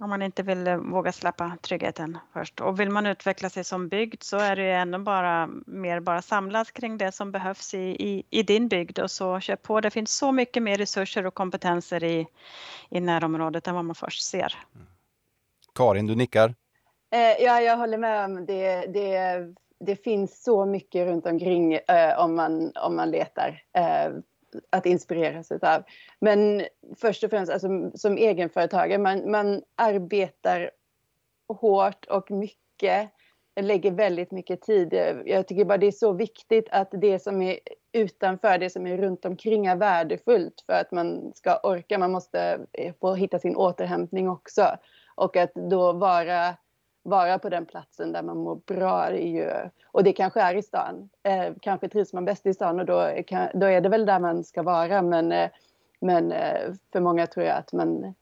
om 0.00 0.10
man 0.10 0.22
inte 0.22 0.42
vill 0.42 0.66
eh, 0.66 0.76
våga 0.76 1.12
släppa 1.12 1.56
tryggheten 1.60 2.18
först. 2.32 2.60
Och 2.60 2.80
vill 2.80 2.90
man 2.90 3.06
utveckla 3.06 3.50
sig 3.50 3.64
som 3.64 3.88
bygd 3.88 4.22
så 4.22 4.36
är 4.36 4.56
det 4.56 4.62
ju 4.62 4.72
ännu 4.72 4.98
bara 4.98 5.46
mer 5.66 6.00
bara 6.00 6.22
samlas 6.22 6.70
kring 6.70 6.98
det 6.98 7.12
som 7.12 7.32
behövs 7.32 7.74
i, 7.74 7.78
i, 7.78 8.22
i 8.30 8.42
din 8.42 8.68
bygd 8.68 8.98
och 8.98 9.10
så 9.10 9.40
kör 9.40 9.56
på. 9.56 9.80
Det 9.80 9.90
finns 9.90 10.16
så 10.16 10.32
mycket 10.32 10.62
mer 10.62 10.78
resurser 10.78 11.26
och 11.26 11.34
kompetenser 11.34 12.04
i, 12.04 12.26
i 12.90 13.00
närområdet 13.00 13.68
än 13.68 13.74
vad 13.74 13.84
man 13.84 13.94
först 13.94 14.22
ser. 14.22 14.58
Karin, 15.74 16.06
du 16.06 16.14
nickar? 16.14 16.54
Eh, 17.12 17.44
ja, 17.44 17.60
jag 17.60 17.76
håller 17.76 17.98
med 17.98 18.24
om 18.24 18.46
det. 18.46 18.86
det. 18.86 19.54
Det 19.84 19.96
finns 19.96 20.42
så 20.42 20.66
mycket 20.66 21.06
runt 21.06 21.26
omkring 21.26 21.74
eh, 21.74 22.18
om, 22.18 22.34
man, 22.34 22.72
om 22.76 22.96
man 22.96 23.10
letar 23.10 23.62
eh, 23.72 24.12
att 24.70 24.86
inspireras 24.86 25.52
av. 25.52 25.82
Men 26.20 26.62
först 26.96 27.24
och 27.24 27.30
främst 27.30 27.52
alltså, 27.52 27.90
som 27.94 28.16
egenföretagare, 28.16 28.98
man, 28.98 29.30
man 29.30 29.62
arbetar 29.76 30.70
hårt 31.48 32.04
och 32.04 32.30
mycket 32.30 33.10
lägger 33.60 33.90
väldigt 33.90 34.30
mycket 34.30 34.62
tid. 34.62 34.94
Jag 35.26 35.48
tycker 35.48 35.64
bara 35.64 35.78
det 35.78 35.86
är 35.86 35.92
så 35.92 36.12
viktigt 36.12 36.68
att 36.70 36.88
det 36.92 37.18
som 37.18 37.42
är 37.42 37.58
utanför, 37.92 38.58
det 38.58 38.70
som 38.70 38.86
är 38.86 38.96
runt 38.96 39.24
omkring 39.24 39.66
är 39.66 39.76
värdefullt 39.76 40.62
för 40.66 40.72
att 40.72 40.92
man 40.92 41.32
ska 41.34 41.60
orka. 41.62 41.98
Man 41.98 42.12
måste 42.12 42.66
eh, 42.72 42.94
få 43.00 43.14
hitta 43.14 43.38
sin 43.38 43.56
återhämtning 43.56 44.28
också. 44.28 44.76
Och 45.14 45.36
att 45.36 45.54
då 45.54 45.92
vara, 45.92 46.56
vara 47.02 47.38
på 47.38 47.48
den 47.48 47.66
platsen 47.66 48.12
där 48.12 48.22
man 48.22 48.36
mår 48.36 48.60
bra. 48.66 49.06
är 49.06 49.26
ju, 49.26 49.70
och 49.86 50.04
det 50.04 50.12
kanske 50.12 50.40
är 50.40 50.54
i 50.54 50.62
stan. 50.62 51.08
Eh, 51.22 51.52
kanske 51.60 51.88
trivs 51.88 52.12
man 52.12 52.24
bäst 52.24 52.46
i 52.46 52.54
stan 52.54 52.80
och 52.80 52.86
då, 52.86 53.00
då 53.54 53.66
är 53.66 53.80
det 53.80 53.88
väl 53.88 54.06
där 54.06 54.18
man 54.18 54.44
ska 54.44 54.62
vara. 54.62 55.02
Men, 55.02 55.32
eh, 55.32 55.50
men 56.00 56.32
eh, 56.32 56.72
för 56.92 57.00
många 57.00 57.26
tror 57.26 57.46
jag 57.46 57.56
att 57.56 57.72
man, 57.72 58.14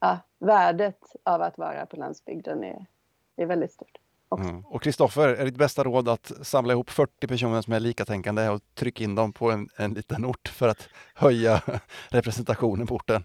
ja, 0.00 0.18
värdet 0.38 1.16
av 1.22 1.42
att 1.42 1.58
vara 1.58 1.86
på 1.86 1.96
landsbygden 1.96 2.64
är, 2.64 2.86
är 3.36 3.46
väldigt 3.46 3.72
stort. 3.72 3.98
Mm. 4.38 4.66
Och 4.66 4.82
Kristoffer, 4.82 5.28
är 5.28 5.44
ditt 5.44 5.56
bästa 5.56 5.84
råd 5.84 6.08
att 6.08 6.32
samla 6.42 6.72
ihop 6.72 6.90
40 6.90 7.26
personer 7.26 7.62
som 7.62 7.72
är 7.72 7.80
likatänkande 7.80 8.48
och 8.48 8.60
trycka 8.74 9.04
in 9.04 9.14
dem 9.14 9.32
på 9.32 9.50
en, 9.50 9.68
en 9.76 9.94
liten 9.94 10.24
ort 10.24 10.48
för 10.48 10.68
att 10.68 10.88
höja 11.14 11.62
representationen 12.08 12.86
på 12.86 12.94
orten? 12.94 13.24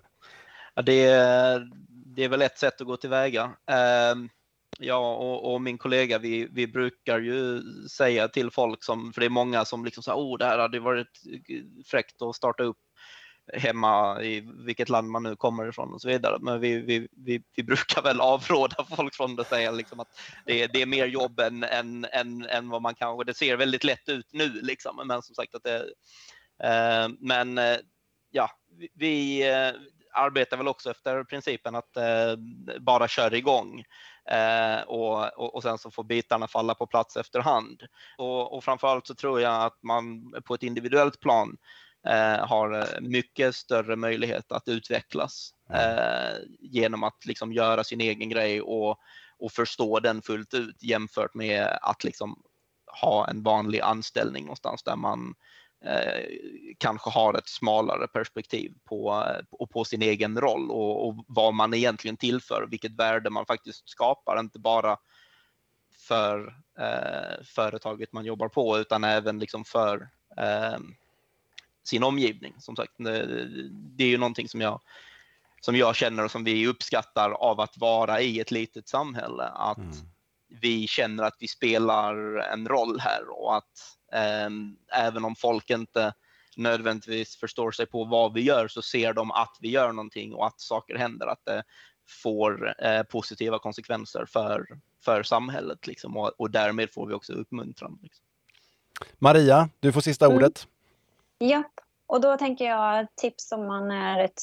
Ja, 0.75 0.81
det, 0.81 1.05
är, 1.05 1.71
det 1.88 2.23
är 2.23 2.29
väl 2.29 2.41
ett 2.41 2.58
sätt 2.58 2.81
att 2.81 2.88
gå 2.88 2.97
tillväga. 2.97 3.43
Uh, 3.43 4.27
jag 4.80 5.21
och, 5.21 5.54
och, 5.54 5.62
min 5.62 5.78
kollega, 5.78 6.19
vi, 6.19 6.47
vi 6.51 6.67
brukar 6.67 7.19
ju 7.19 7.62
säga 7.88 8.28
till 8.28 8.51
folk 8.51 8.84
som, 8.84 9.13
för 9.13 9.21
det 9.21 9.28
är 9.28 9.30
många 9.30 9.65
som 9.65 9.86
liksom 9.86 10.04
säger, 10.04 10.17
oh, 10.17 10.38
det 10.38 10.45
här 10.45 10.60
hade 10.60 10.80
varit 10.80 11.21
fräckt 11.86 12.21
att 12.21 12.36
starta 12.36 12.63
upp 12.63 12.78
hemma 13.54 14.21
i 14.21 14.47
vilket 14.65 14.89
land 14.89 15.10
man 15.10 15.23
nu 15.23 15.36
kommer 15.36 15.69
ifrån 15.69 15.93
och 15.93 16.01
så 16.01 16.08
vidare. 16.08 16.38
Men 16.41 16.60
vi, 16.60 16.82
vi, 16.82 17.08
vi, 17.12 17.43
vi 17.56 17.63
brukar 17.63 18.01
väl 18.01 18.21
avråda 18.21 18.86
folk 18.95 19.15
från 19.15 19.36
det 19.36 19.41
och 19.41 19.47
säga 19.47 19.71
liksom 19.71 19.99
att 19.99 20.19
det, 20.45 20.67
det 20.67 20.82
är 20.82 20.86
mer 20.86 21.06
jobb 21.06 21.39
än, 21.39 21.63
än, 21.63 22.06
än, 22.06 22.45
än 22.45 22.69
vad 22.69 22.82
man 22.82 22.95
kanske, 22.95 23.23
det 23.23 23.34
ser 23.34 23.58
väldigt 23.58 23.84
lätt 23.84 24.10
ut 24.10 24.28
nu 24.34 24.49
liksom. 24.49 25.08
Men 25.08 25.21
som 25.21 25.36
sagt 25.36 25.56
att 25.56 25.63
det, 25.63 25.78
eh, 26.63 27.10
men 27.19 27.58
eh, 27.58 27.78
ja, 28.32 28.49
vi, 28.78 28.89
vi 28.93 29.47
eh, 29.51 29.71
arbetar 30.13 30.58
väl 30.58 30.67
också 30.67 30.91
efter 30.91 31.23
principen 31.23 31.75
att 31.75 31.97
eh, 31.97 32.36
bara 32.80 33.08
köra 33.08 33.38
igång. 33.38 33.84
Eh, 34.31 34.81
och, 34.81 35.39
och, 35.39 35.55
och, 35.55 35.63
sen 35.63 35.77
så 35.77 35.91
får 35.91 36.03
bitarna 36.03 36.47
falla 36.47 36.75
på 36.75 36.88
plats 36.88 37.17
efterhand. 37.17 37.83
Och, 38.17 38.53
och 38.53 38.63
framförallt 38.63 39.07
så 39.07 39.15
tror 39.15 39.41
jag 39.41 39.63
att 39.63 39.83
man 39.83 40.33
på 40.45 40.53
ett 40.53 40.63
individuellt 40.63 41.19
plan 41.19 41.57
Eh, 42.07 42.47
har 42.47 42.73
eh, 42.73 43.01
mycket 43.01 43.55
större 43.55 43.95
möjlighet 43.95 44.51
att 44.51 44.67
utvecklas 44.67 45.53
eh, 45.73 46.38
genom 46.59 47.03
att 47.03 47.25
liksom 47.25 47.53
göra 47.53 47.83
sin 47.83 48.01
egen 48.01 48.29
grej 48.29 48.61
och, 48.61 48.99
och 49.39 49.51
förstå 49.51 49.99
den 49.99 50.21
fullt 50.21 50.53
ut 50.53 50.83
jämfört 50.83 51.33
med 51.33 51.77
att 51.81 52.03
liksom 52.03 52.43
ha 53.01 53.27
en 53.27 53.43
vanlig 53.43 53.79
anställning 53.79 54.43
någonstans 54.43 54.83
där 54.83 54.95
man 54.95 55.35
Eh, 55.83 56.23
kanske 56.77 57.09
har 57.09 57.33
ett 57.33 57.47
smalare 57.47 58.07
perspektiv 58.07 58.73
på, 58.83 59.25
eh, 59.29 59.45
och 59.51 59.69
på 59.69 59.85
sin 59.85 60.01
egen 60.01 60.41
roll 60.41 60.71
och, 60.71 61.07
och, 61.07 61.25
vad 61.27 61.53
man 61.53 61.73
egentligen 61.73 62.17
tillför, 62.17 62.67
vilket 62.71 62.95
värde 62.95 63.29
man 63.29 63.45
faktiskt 63.45 63.89
skapar, 63.89 64.39
inte 64.39 64.59
bara 64.59 64.97
för 65.97 66.55
eh, 66.79 67.43
företaget 67.43 68.13
man 68.13 68.25
jobbar 68.25 68.47
på 68.47 68.77
utan 68.77 69.03
även 69.03 69.39
liksom 69.39 69.65
för 69.65 70.09
eh, 70.38 70.77
sin 71.83 72.03
omgivning. 72.03 72.55
Som 72.59 72.75
sagt, 72.75 72.93
det 72.97 74.03
är 74.03 74.07
ju 74.07 74.17
någonting 74.17 74.49
som 74.49 74.61
jag, 74.61 74.81
som 75.61 75.75
jag 75.75 75.95
känner 75.95 76.25
och 76.25 76.31
som 76.31 76.43
vi 76.43 76.67
uppskattar 76.67 77.31
av 77.31 77.59
att 77.59 77.77
vara 77.77 78.21
i 78.21 78.39
ett 78.39 78.51
litet 78.51 78.88
samhälle. 78.88 79.43
Att 79.43 79.77
mm 79.77 80.14
vi 80.61 80.87
känner 80.87 81.23
att 81.23 81.35
vi 81.39 81.47
spelar 81.47 82.37
en 82.37 82.67
roll 82.67 82.99
här 82.99 83.29
och 83.29 83.57
att 83.57 83.97
eh, 84.13 84.49
även 85.01 85.25
om 85.25 85.35
folk 85.35 85.69
inte 85.69 86.13
nödvändigtvis 86.57 87.37
förstår 87.37 87.71
sig 87.71 87.85
på 87.85 88.03
vad 88.03 88.33
vi 88.33 88.41
gör 88.41 88.67
så 88.67 88.81
ser 88.81 89.13
de 89.13 89.31
att 89.31 89.57
vi 89.61 89.69
gör 89.69 89.91
någonting 89.91 90.33
och 90.33 90.47
att 90.47 90.59
saker 90.59 90.95
händer, 90.95 91.27
att 91.27 91.45
det 91.45 91.63
får 92.23 92.75
eh, 92.85 93.03
positiva 93.03 93.59
konsekvenser 93.59 94.25
för, 94.25 94.65
för 95.05 95.23
samhället 95.23 95.87
liksom, 95.87 96.17
och, 96.17 96.31
och 96.37 96.51
därmed 96.51 96.93
får 96.93 97.07
vi 97.07 97.13
också 97.13 97.33
uppmuntran. 97.33 97.99
Liksom. 98.01 98.25
Maria, 99.19 99.69
du 99.79 99.91
får 99.91 100.01
sista 100.01 100.25
mm. 100.25 100.37
ordet. 100.37 100.67
Japp, 101.39 101.71
och 102.07 102.21
då 102.21 102.37
tänker 102.37 102.65
jag 102.65 103.07
tips 103.15 103.51
om 103.51 103.67
man 103.67 103.91
är 103.91 104.23
ett 104.23 104.41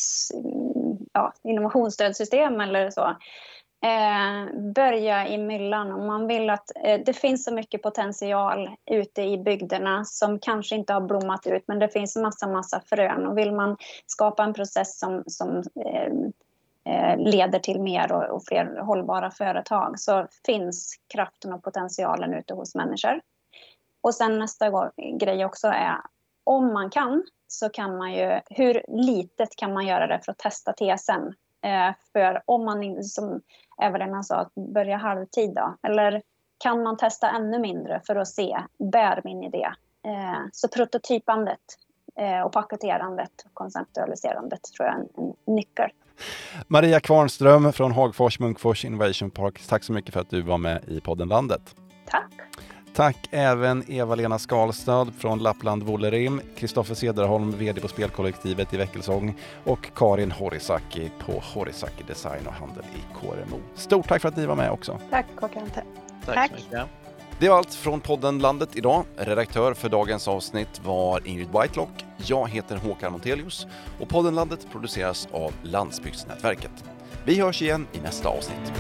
ja, 1.13 1.35
innovationsstödsystem 1.45 2.61
eller 2.61 2.91
så. 2.91 3.17
Eh, 3.85 4.61
börja 4.75 5.29
i 5.29 5.39
myllan 5.39 5.93
om 5.93 6.07
man 6.07 6.27
vill 6.27 6.51
att 6.51 6.71
eh, 6.85 7.01
det 7.07 7.13
finns 7.13 7.45
så 7.45 7.55
mycket 7.55 7.83
potential 7.83 8.71
ute 8.91 9.23
i 9.23 9.39
bygderna 9.39 10.05
som 10.05 10.39
kanske 10.39 10.75
inte 10.75 10.93
har 10.93 11.01
blommat 11.01 11.47
ut 11.47 11.65
men 11.67 11.79
det 11.79 11.89
finns 11.89 12.17
massa 12.17 12.47
massa 12.47 12.81
frön 12.87 13.27
och 13.27 13.39
vill 13.39 13.53
man 13.53 13.77
skapa 14.07 14.45
en 14.45 14.55
process 14.55 14.99
som, 14.99 15.23
som 15.27 15.57
eh, 15.87 16.13
eh 16.85 17.19
leder 17.19 17.59
till 17.59 17.81
mer 17.81 18.13
och, 18.13 18.25
och, 18.25 18.45
fler 18.45 18.81
hållbara 18.81 19.31
företag 19.31 20.01
så 20.01 20.27
finns 20.47 20.95
kraften 21.15 21.53
och 21.53 21.65
potentialen 21.65 22.35
ute 22.35 22.55
hos 22.55 22.75
människor. 22.75 23.21
Och 24.01 24.15
sen 24.15 24.39
nästa 24.39 24.91
grej 25.21 25.45
också 25.45 25.69
är 25.69 25.97
om 26.45 26.73
man 26.73 26.91
kan 26.91 27.25
så 27.47 27.69
kan 27.69 27.99
man 27.99 28.13
ju, 28.13 28.41
hur 28.51 28.83
litet 28.89 29.57
kan 29.57 29.73
man 29.73 29.87
göra 29.87 30.07
det 30.07 30.21
för 30.25 30.33
att 30.33 30.39
testa 30.39 30.73
tesen? 30.73 31.35
Eh, 31.63 31.95
för 32.13 32.43
om 32.45 32.65
man, 32.65 33.05
som 33.05 33.41
Eva-Lena 33.83 34.23
sa, 34.23 34.51
börja 34.55 34.97
halvtid 34.97 35.55
då, 35.55 35.77
eller 35.83 36.23
kan 36.59 36.83
man 36.83 36.97
testa 36.97 37.31
ännu 37.31 37.59
mindre 37.59 38.01
för 38.07 38.17
att 38.17 38.29
se, 38.29 38.59
bär 38.79 39.21
min 39.25 39.43
idé? 39.43 39.69
Eh, 40.07 40.41
så 40.53 40.69
prototypandet 40.69 41.61
eh, 42.17 42.41
och 42.41 42.53
paketerandet 42.53 43.33
och 43.45 43.55
konceptualiserandet 43.55 44.61
tror 44.77 44.89
jag 44.89 44.95
är 44.97 45.01
en, 45.01 45.35
en 45.47 45.55
nyckel. 45.55 45.91
Maria 46.67 47.01
Kvarnström 47.01 47.73
från 47.73 47.93
Hagfors 47.93 48.41
Munkfors 48.41 48.85
Innovation 48.85 49.31
Park, 49.31 49.67
tack 49.69 49.85
så 49.85 49.93
mycket 49.93 50.13
för 50.13 50.21
att 50.21 50.31
du 50.31 50.43
var 50.43 50.59
med 50.59 50.85
i 50.89 51.01
podden 51.01 51.29
Landet. 51.29 51.75
Tack. 52.07 52.33
Tack 52.95 53.29
även 53.31 53.85
Eva-Lena 53.89 54.39
Skalstad 54.39 55.13
från 55.19 55.39
Lappland 55.39 55.83
Wollerim, 55.83 56.41
Kristoffer 56.57 56.95
Cederholm, 56.95 57.53
VD 57.59 57.81
på 57.81 57.89
spelkollektivet 57.89 58.75
i 58.75 58.77
Väckelsång 58.77 59.35
och 59.65 59.89
Karin 59.95 60.33
Horisaki 60.33 61.11
på 61.19 61.33
Horisaki 61.55 62.05
Design 62.07 62.47
och 62.47 62.53
Handel 62.53 62.85
i 62.95 63.21
KRMO. 63.21 63.61
Stort 63.75 64.09
tack 64.09 64.23
för 64.23 64.29
att 64.29 64.37
ni 64.37 64.47
var 64.47 64.57
med 64.57 64.71
också. 64.71 64.99
Tack 65.11 65.27
Håkan. 65.41 65.71
Tack, 65.75 65.85
tack. 66.35 66.53
Det 67.39 67.49
var 67.49 67.57
allt 67.57 67.75
från 67.75 68.01
podden 68.01 68.39
Landet 68.39 68.69
idag. 68.73 69.05
Redaktör 69.17 69.75
för 69.75 69.89
dagens 69.89 70.29
avsnitt 70.29 70.81
var 70.85 71.29
Ingrid 71.29 71.49
Whitelock. 71.61 72.05
Jag 72.17 72.49
heter 72.49 72.77
Håkan 72.77 73.13
Montelius 73.13 73.67
och 74.01 74.09
podden 74.09 74.35
Landet 74.35 74.67
produceras 74.73 75.29
av 75.33 75.53
Landsbygdsnätverket. 75.63 76.85
Vi 77.25 77.41
hörs 77.41 77.63
igen 77.63 77.87
i 77.93 77.99
nästa 78.01 78.29
avsnitt. 78.29 78.73